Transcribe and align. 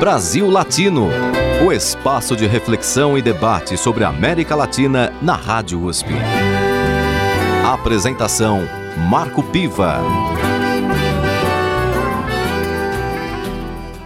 Brasil 0.00 0.48
Latino, 0.48 1.10
o 1.62 1.70
espaço 1.70 2.34
de 2.34 2.46
reflexão 2.46 3.18
e 3.18 3.22
debate 3.22 3.76
sobre 3.76 4.02
a 4.02 4.08
América 4.08 4.56
Latina 4.56 5.12
na 5.20 5.34
Rádio 5.34 5.84
USP. 5.84 6.08
Apresentação 7.66 8.62
Marco 9.10 9.42
Piva. 9.42 9.98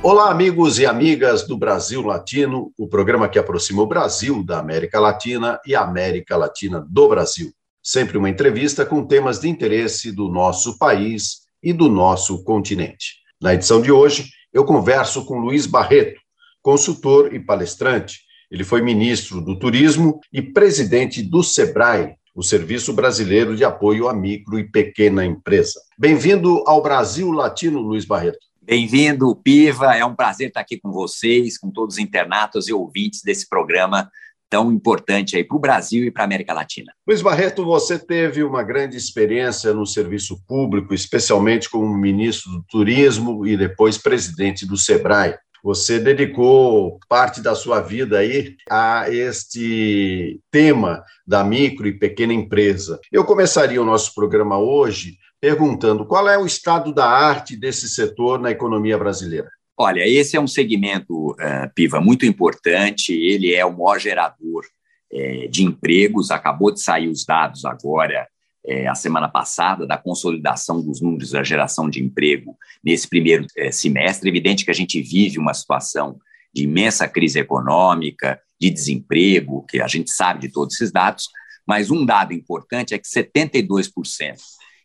Olá, 0.02 0.32
amigos 0.32 0.80
e 0.80 0.84
amigas 0.84 1.46
do 1.46 1.56
Brasil 1.56 2.02
Latino, 2.02 2.72
o 2.76 2.88
programa 2.88 3.28
que 3.28 3.38
aproxima 3.38 3.80
o 3.80 3.86
Brasil 3.86 4.44
da 4.44 4.58
América 4.58 4.98
Latina 4.98 5.60
e 5.64 5.76
a 5.76 5.82
América 5.82 6.36
Latina 6.36 6.84
do 6.90 7.08
Brasil. 7.08 7.52
Sempre 7.80 8.18
uma 8.18 8.28
entrevista 8.28 8.84
com 8.84 9.06
temas 9.06 9.38
de 9.38 9.48
interesse 9.48 10.10
do 10.10 10.28
nosso 10.28 10.76
país 10.76 11.42
e 11.62 11.72
do 11.72 11.88
nosso 11.88 12.42
continente. 12.42 13.22
Na 13.40 13.54
edição 13.54 13.80
de 13.80 13.92
hoje, 13.92 14.30
eu 14.54 14.64
converso 14.64 15.24
com 15.24 15.40
Luiz 15.40 15.66
Barreto, 15.66 16.20
consultor 16.62 17.34
e 17.34 17.40
palestrante. 17.40 18.20
Ele 18.48 18.62
foi 18.62 18.80
ministro 18.80 19.40
do 19.40 19.58
Turismo 19.58 20.20
e 20.32 20.40
presidente 20.40 21.20
do 21.20 21.42
SEBRAE, 21.42 22.14
o 22.32 22.42
Serviço 22.42 22.92
Brasileiro 22.92 23.56
de 23.56 23.64
Apoio 23.64 24.08
à 24.08 24.14
Micro 24.14 24.56
e 24.56 24.70
Pequena 24.70 25.26
Empresa. 25.26 25.80
Bem-vindo 25.98 26.62
ao 26.68 26.80
Brasil 26.80 27.32
Latino, 27.32 27.80
Luiz 27.80 28.04
Barreto. 28.04 28.38
Bem-vindo, 28.62 29.34
Piva. 29.34 29.96
É 29.96 30.04
um 30.04 30.14
prazer 30.14 30.48
estar 30.48 30.60
aqui 30.60 30.78
com 30.78 30.92
vocês, 30.92 31.58
com 31.58 31.68
todos 31.68 31.96
os 31.96 32.00
internatos 32.00 32.68
e 32.68 32.72
ouvintes 32.72 33.22
desse 33.22 33.48
programa 33.48 34.08
tão 34.54 34.70
importante 34.70 35.36
aí 35.36 35.42
para 35.42 35.56
o 35.56 35.60
Brasil 35.60 36.04
e 36.04 36.12
para 36.12 36.22
a 36.22 36.26
América 36.26 36.54
Latina. 36.54 36.92
Luiz 37.04 37.20
Barreto, 37.20 37.64
você 37.64 37.98
teve 37.98 38.44
uma 38.44 38.62
grande 38.62 38.96
experiência 38.96 39.74
no 39.74 39.84
serviço 39.84 40.38
público, 40.46 40.94
especialmente 40.94 41.68
como 41.68 41.92
ministro 41.98 42.52
do 42.52 42.62
Turismo 42.70 43.44
e 43.44 43.56
depois 43.56 43.98
presidente 43.98 44.64
do 44.64 44.76
SEBRAE. 44.76 45.34
Você 45.64 45.98
dedicou 45.98 47.00
parte 47.08 47.40
da 47.40 47.56
sua 47.56 47.80
vida 47.80 48.18
aí 48.18 48.54
a 48.70 49.06
este 49.10 50.38
tema 50.52 51.02
da 51.26 51.42
micro 51.42 51.88
e 51.88 51.98
pequena 51.98 52.32
empresa. 52.32 53.00
Eu 53.10 53.24
começaria 53.24 53.82
o 53.82 53.84
nosso 53.84 54.14
programa 54.14 54.56
hoje 54.56 55.16
perguntando 55.40 56.06
qual 56.06 56.28
é 56.28 56.38
o 56.38 56.46
estado 56.46 56.94
da 56.94 57.06
arte 57.06 57.56
desse 57.56 57.88
setor 57.88 58.38
na 58.38 58.52
economia 58.52 58.96
brasileira. 58.96 59.50
Olha, 59.76 60.06
esse 60.06 60.36
é 60.36 60.40
um 60.40 60.46
segmento, 60.46 61.32
uh, 61.32 61.72
Piva, 61.74 62.00
muito 62.00 62.24
importante. 62.24 63.12
Ele 63.12 63.52
é 63.52 63.64
o 63.64 63.72
maior 63.72 63.98
gerador 63.98 64.64
é, 65.12 65.48
de 65.48 65.64
empregos. 65.64 66.30
Acabou 66.30 66.70
de 66.70 66.80
sair 66.80 67.08
os 67.08 67.24
dados 67.24 67.64
agora, 67.64 68.28
é, 68.64 68.86
a 68.86 68.94
semana 68.94 69.28
passada, 69.28 69.86
da 69.86 69.98
consolidação 69.98 70.80
dos 70.80 71.00
números 71.00 71.30
da 71.30 71.42
geração 71.42 71.90
de 71.90 72.02
emprego 72.02 72.56
nesse 72.84 73.08
primeiro 73.08 73.46
é, 73.56 73.72
semestre. 73.72 74.28
Evidente 74.28 74.64
que 74.64 74.70
a 74.70 74.74
gente 74.74 75.00
vive 75.02 75.38
uma 75.38 75.54
situação 75.54 76.18
de 76.54 76.62
imensa 76.64 77.08
crise 77.08 77.40
econômica, 77.40 78.40
de 78.60 78.70
desemprego, 78.70 79.66
que 79.68 79.80
a 79.80 79.88
gente 79.88 80.10
sabe 80.10 80.40
de 80.40 80.48
todos 80.52 80.76
esses 80.76 80.92
dados, 80.92 81.28
mas 81.66 81.90
um 81.90 82.06
dado 82.06 82.32
importante 82.32 82.94
é 82.94 82.98
que 82.98 83.08
72% 83.08 84.36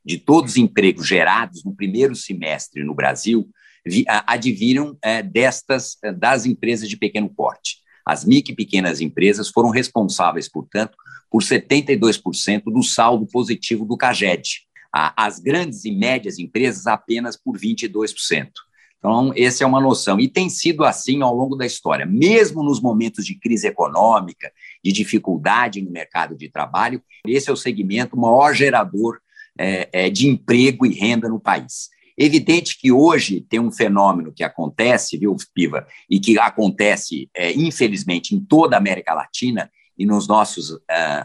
de 0.04 0.18
todos 0.18 0.52
os 0.52 0.58
empregos 0.58 1.08
gerados 1.08 1.64
no 1.64 1.76
primeiro 1.76 2.16
semestre 2.16 2.84
no 2.84 2.96
Brasil 2.96 3.48
adviram 4.26 4.98
é, 5.02 5.22
destas 5.22 5.98
é, 6.04 6.12
das 6.12 6.46
empresas 6.46 6.88
de 6.90 6.98
pequeno 6.98 7.30
porte. 7.30 7.78
As 8.06 8.26
micro 8.26 8.54
e 8.54 8.56
pequenas 8.56 9.02
empresas 9.02 9.50
foram 9.50 9.70
responsáveis, 9.70 10.50
portanto, 10.50 10.98
por 11.30 11.44
72% 11.44 12.64
do 12.66 12.82
saldo 12.82 13.28
positivo 13.28 13.86
do 13.86 13.96
CAGED. 13.98 14.68
As 14.92 15.40
grandes 15.40 15.86
e 15.86 15.92
médias 15.92 16.40
empresas 16.40 16.88
apenas 16.88 17.38
por 17.38 17.56
22%. 17.58 18.50
Então, 18.98 19.32
essa 19.36 19.64
é 19.64 19.68
uma 19.68 19.80
noção. 19.80 20.20
E 20.20 20.28
tem 20.28 20.50
sido 20.50 20.84
assim 20.84 21.22
ao 21.22 21.34
longo 21.34 21.56
da 21.56 21.66
história. 21.66 22.06
Mesmo 22.06 22.64
nos 22.64 22.82
momentos 22.82 23.26
de 23.26 23.36
crise 23.36 23.68
econômica, 23.68 24.52
de 24.84 24.92
dificuldade 24.92 25.82
no 25.82 25.90
mercado 25.90 26.36
de 26.36 26.50
trabalho, 26.50 27.02
esse 27.26 27.50
é 27.50 27.54
o 27.54 27.58
segmento 27.58 28.18
maior 28.18 28.54
gerador 28.54 29.20
é, 29.58 29.90
é, 29.92 30.10
de 30.10 30.28
emprego 30.28 30.86
e 30.86 30.94
renda 30.94 31.30
no 31.30 31.40
país. 31.40 31.90
Evidente 32.22 32.78
que 32.78 32.92
hoje 32.92 33.40
tem 33.40 33.62
um 33.62 33.72
fenômeno 33.72 34.34
que 34.34 34.44
acontece, 34.44 35.18
viu, 35.18 35.34
Piva, 35.54 35.88
e 36.10 36.20
que 36.20 36.38
acontece, 36.38 37.30
é, 37.34 37.54
infelizmente, 37.54 38.36
em 38.36 38.42
toda 38.42 38.76
a 38.76 38.78
América 38.78 39.14
Latina 39.14 39.72
e 39.98 40.06
nos 40.06 40.28
nossos 40.28 40.72
uh, 40.72 40.80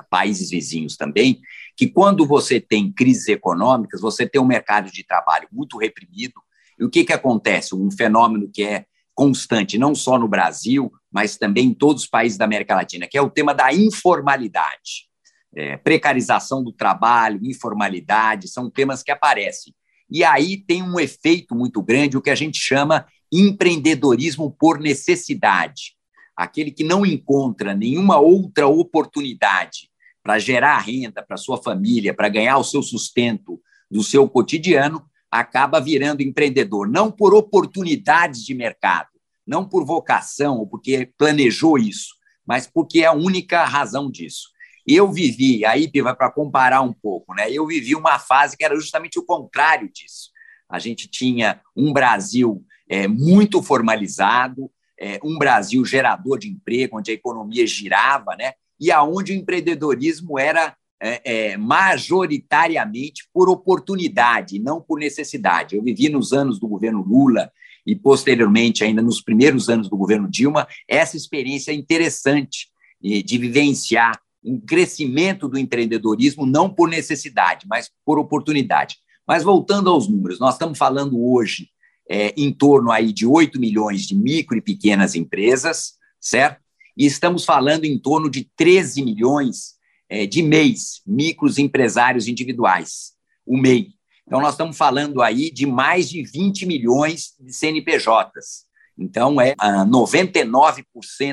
países 0.09 0.51
vizinhos 0.51 0.97
também, 0.97 1.41
que 1.77 1.89
quando 1.89 2.25
você 2.25 2.61
tem 2.61 2.93
crises 2.93 3.27
econômicas, 3.27 4.01
você 4.01 4.25
tem 4.25 4.41
um 4.41 4.47
mercado 4.47 4.89
de 4.89 5.05
trabalho 5.05 5.49
muito 5.51 5.77
reprimido. 5.79 6.35
E 6.79 6.85
o 6.85 6.91
que, 6.91 7.03
que 7.03 7.13
acontece? 7.13 7.75
Um 7.75 7.91
fenômeno 7.91 8.49
que 8.53 8.63
é 8.63 8.87
constante, 9.17 9.77
não 9.77 9.97
só 9.97 10.17
no 10.17 10.29
Brasil, 10.29 10.93
mas 11.11 11.37
também 11.37 11.67
em 11.67 11.75
todos 11.75 12.05
os 12.05 12.09
países 12.09 12.39
da 12.39 12.45
América 12.45 12.77
Latina, 12.77 13.09
que 13.09 13.19
é 13.19 13.23
o 13.23 13.31
tema 13.31 13.53
da 13.53 13.73
informalidade. 13.73 15.09
É, 15.57 15.77
precarização 15.77 16.63
do 16.63 16.73
trabalho, 16.73 17.41
informalidade, 17.43 18.47
são 18.47 18.71
temas 18.71 19.03
que 19.03 19.11
aparecem. 19.11 19.75
E 20.11 20.23
aí 20.23 20.57
tem 20.57 20.83
um 20.83 20.99
efeito 21.01 21.55
muito 21.55 21.83
grande, 21.83 22.17
o 22.17 22.23
que 22.23 22.31
a 22.31 22.35
gente 22.35 22.59
chama 22.59 23.07
empreendedorismo 23.33 24.51
por 24.51 24.79
necessidade. 24.79 25.97
Aquele 26.37 26.71
que 26.71 26.85
não 26.85 27.05
encontra 27.05 27.75
nenhuma 27.75 28.19
outra 28.19 28.67
oportunidade 28.67 29.91
para 30.23 30.39
gerar 30.39 30.79
renda 30.79 31.23
para 31.23 31.37
sua 31.37 31.63
família, 31.63 32.15
para 32.15 32.29
ganhar 32.29 32.59
o 32.59 32.65
seu 32.65 32.83
sustento 32.83 33.61
do 33.91 34.03
seu 34.03 34.29
cotidiano, 34.29 35.05
acaba 35.31 35.81
virando 35.81 36.23
empreendedor, 36.23 36.89
não 36.89 37.11
por 37.11 37.35
oportunidades 37.35 38.45
de 38.45 38.55
mercado, 38.55 39.09
não 39.47 39.69
por 39.69 39.85
vocação 39.85 40.59
ou 40.59 40.67
porque 40.67 41.11
planejou 41.19 41.77
isso, 41.77 42.15
mas 42.47 42.67
porque 42.67 43.01
é 43.01 43.07
a 43.07 43.13
única 43.13 43.65
razão 43.65 44.11
disso. 44.11 44.54
Eu 44.87 45.11
vivi, 45.11 45.65
aí, 45.65 45.91
vai 46.03 46.15
para 46.15 46.31
comparar 46.31 46.83
um 46.83 46.93
pouco, 46.93 47.35
né? 47.35 47.51
Eu 47.51 47.67
vivi 47.67 47.95
uma 47.95 48.19
fase 48.19 48.57
que 48.57 48.65
era 48.65 48.77
justamente 48.77 49.19
o 49.19 49.25
contrário 49.25 49.91
disso. 49.91 50.31
A 50.69 50.79
gente 50.79 51.09
tinha 51.09 51.61
um 51.75 51.93
Brasil 51.93 52.65
é, 52.89 53.09
muito 53.09 53.63
formalizado, 53.63 54.71
é, 54.99 55.19
um 55.25 55.39
Brasil 55.39 55.85
gerador 55.85 56.39
de 56.39 56.49
emprego, 56.49 56.99
onde 56.99 57.11
a 57.11 57.15
economia 57.15 57.67
girava, 57.67 58.37
né? 58.37 58.53
E 58.79 58.91
aonde 58.91 59.33
o 59.33 59.35
empreendedorismo 59.35 60.39
era 60.39 60.77
é, 61.01 61.21
é, 61.53 61.57
majoritariamente 61.57 63.29
por 63.33 63.49
oportunidade, 63.49 64.59
não 64.59 64.81
por 64.81 64.99
necessidade. 64.99 65.77
Eu 65.77 65.83
vivi 65.83 66.09
nos 66.09 66.33
anos 66.33 66.59
do 66.59 66.69
governo 66.69 67.03
Lula 67.03 67.51
e 67.87 67.95
posteriormente, 67.95 68.85
ainda 68.85 69.03
nos 69.03 69.21
primeiros 69.21 69.69
anos 69.69 69.89
do 69.89 69.97
governo 69.97 70.29
Dilma, 70.29 70.67
essa 70.89 71.17
experiência 71.17 71.73
interessante 71.73 72.69
de 73.01 73.37
vivenciar 73.37 74.19
um 74.45 74.61
crescimento 74.61 75.49
do 75.49 75.59
empreendedorismo, 75.59 76.45
não 76.45 76.69
por 76.69 76.89
necessidade, 76.89 77.67
mas 77.69 77.91
por 78.05 78.19
oportunidade. 78.19 78.99
Mas 79.27 79.43
voltando 79.43 79.89
aos 79.89 80.09
números, 80.09 80.39
nós 80.39 80.55
estamos 80.55 80.77
falando 80.77 81.19
hoje 81.19 81.71
é, 82.09 82.35
em 82.37 82.53
torno 82.53 82.91
aí 82.91 83.13
de 83.13 83.27
8 83.27 83.59
milhões 83.59 84.03
de 84.03 84.15
micro 84.15 84.57
e 84.57 84.61
pequenas 84.61 85.15
empresas, 85.15 85.95
certo? 86.21 86.63
E 86.97 87.07
estamos 87.07 87.45
falando 87.45 87.85
em 87.85 87.99
torno 87.99 88.31
de 88.31 88.49
13 88.57 89.03
milhões 89.03 89.75
é, 90.09 90.27
de 90.27 90.43
MEIs, 90.43 91.01
micros 91.07 91.59
empresários 91.59 92.29
individuais, 92.29 93.15
o 93.47 93.57
MEI. 93.57 93.89
Então, 94.27 94.41
nós 94.41 94.55
estamos 94.55 94.77
falando 94.77 95.21
aí 95.21 95.51
de 95.51 95.67
mais 95.67 96.09
de 96.09 96.23
20 96.23 96.67
milhões 96.67 97.35
de 97.39 97.53
CNPJs. 97.53 98.65
Então, 98.97 99.41
é 99.41 99.55
99% 99.57 100.85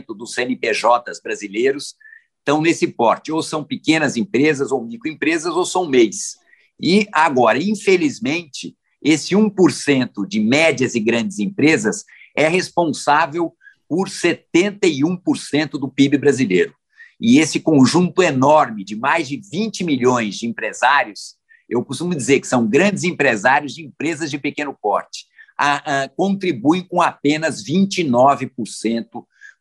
ah, 0.09 0.13
dos 0.13 0.33
CNPJs 0.33 1.21
brasileiros 1.21 1.95
estão 2.41 2.61
nesse 2.61 2.87
porte, 2.87 3.31
ou 3.31 3.41
são 3.41 3.63
pequenas 3.63 4.17
empresas, 4.17 4.71
ou 4.71 4.83
microempresas, 4.83 5.53
ou 5.53 5.65
são 5.65 5.87
MEIs. 5.87 6.35
E 6.79 7.07
agora, 7.11 7.61
infelizmente, 7.61 8.75
esse 9.01 9.35
1% 9.35 10.27
de 10.27 10.39
médias 10.39 10.95
e 10.95 10.99
grandes 10.99 11.39
empresas 11.39 12.03
é 12.35 12.47
responsável 12.47 13.53
por 13.87 14.07
71% 14.07 15.71
do 15.71 15.89
PIB 15.89 16.17
brasileiro. 16.17 16.73
E 17.19 17.37
esse 17.37 17.59
conjunto 17.59 18.23
enorme 18.23 18.83
de 18.83 18.95
mais 18.95 19.27
de 19.27 19.37
20 19.37 19.83
milhões 19.83 20.35
de 20.37 20.47
empresários, 20.47 21.35
eu 21.69 21.83
costumo 21.85 22.15
dizer 22.15 22.39
que 22.39 22.47
são 22.47 22.67
grandes 22.67 23.03
empresários 23.03 23.75
de 23.75 23.83
empresas 23.85 24.31
de 24.31 24.39
pequeno 24.39 24.75
porte, 24.81 25.25
a, 25.57 26.03
a, 26.03 26.09
contribuem 26.09 26.81
com 26.81 27.01
apenas 27.01 27.63
29% 27.63 28.49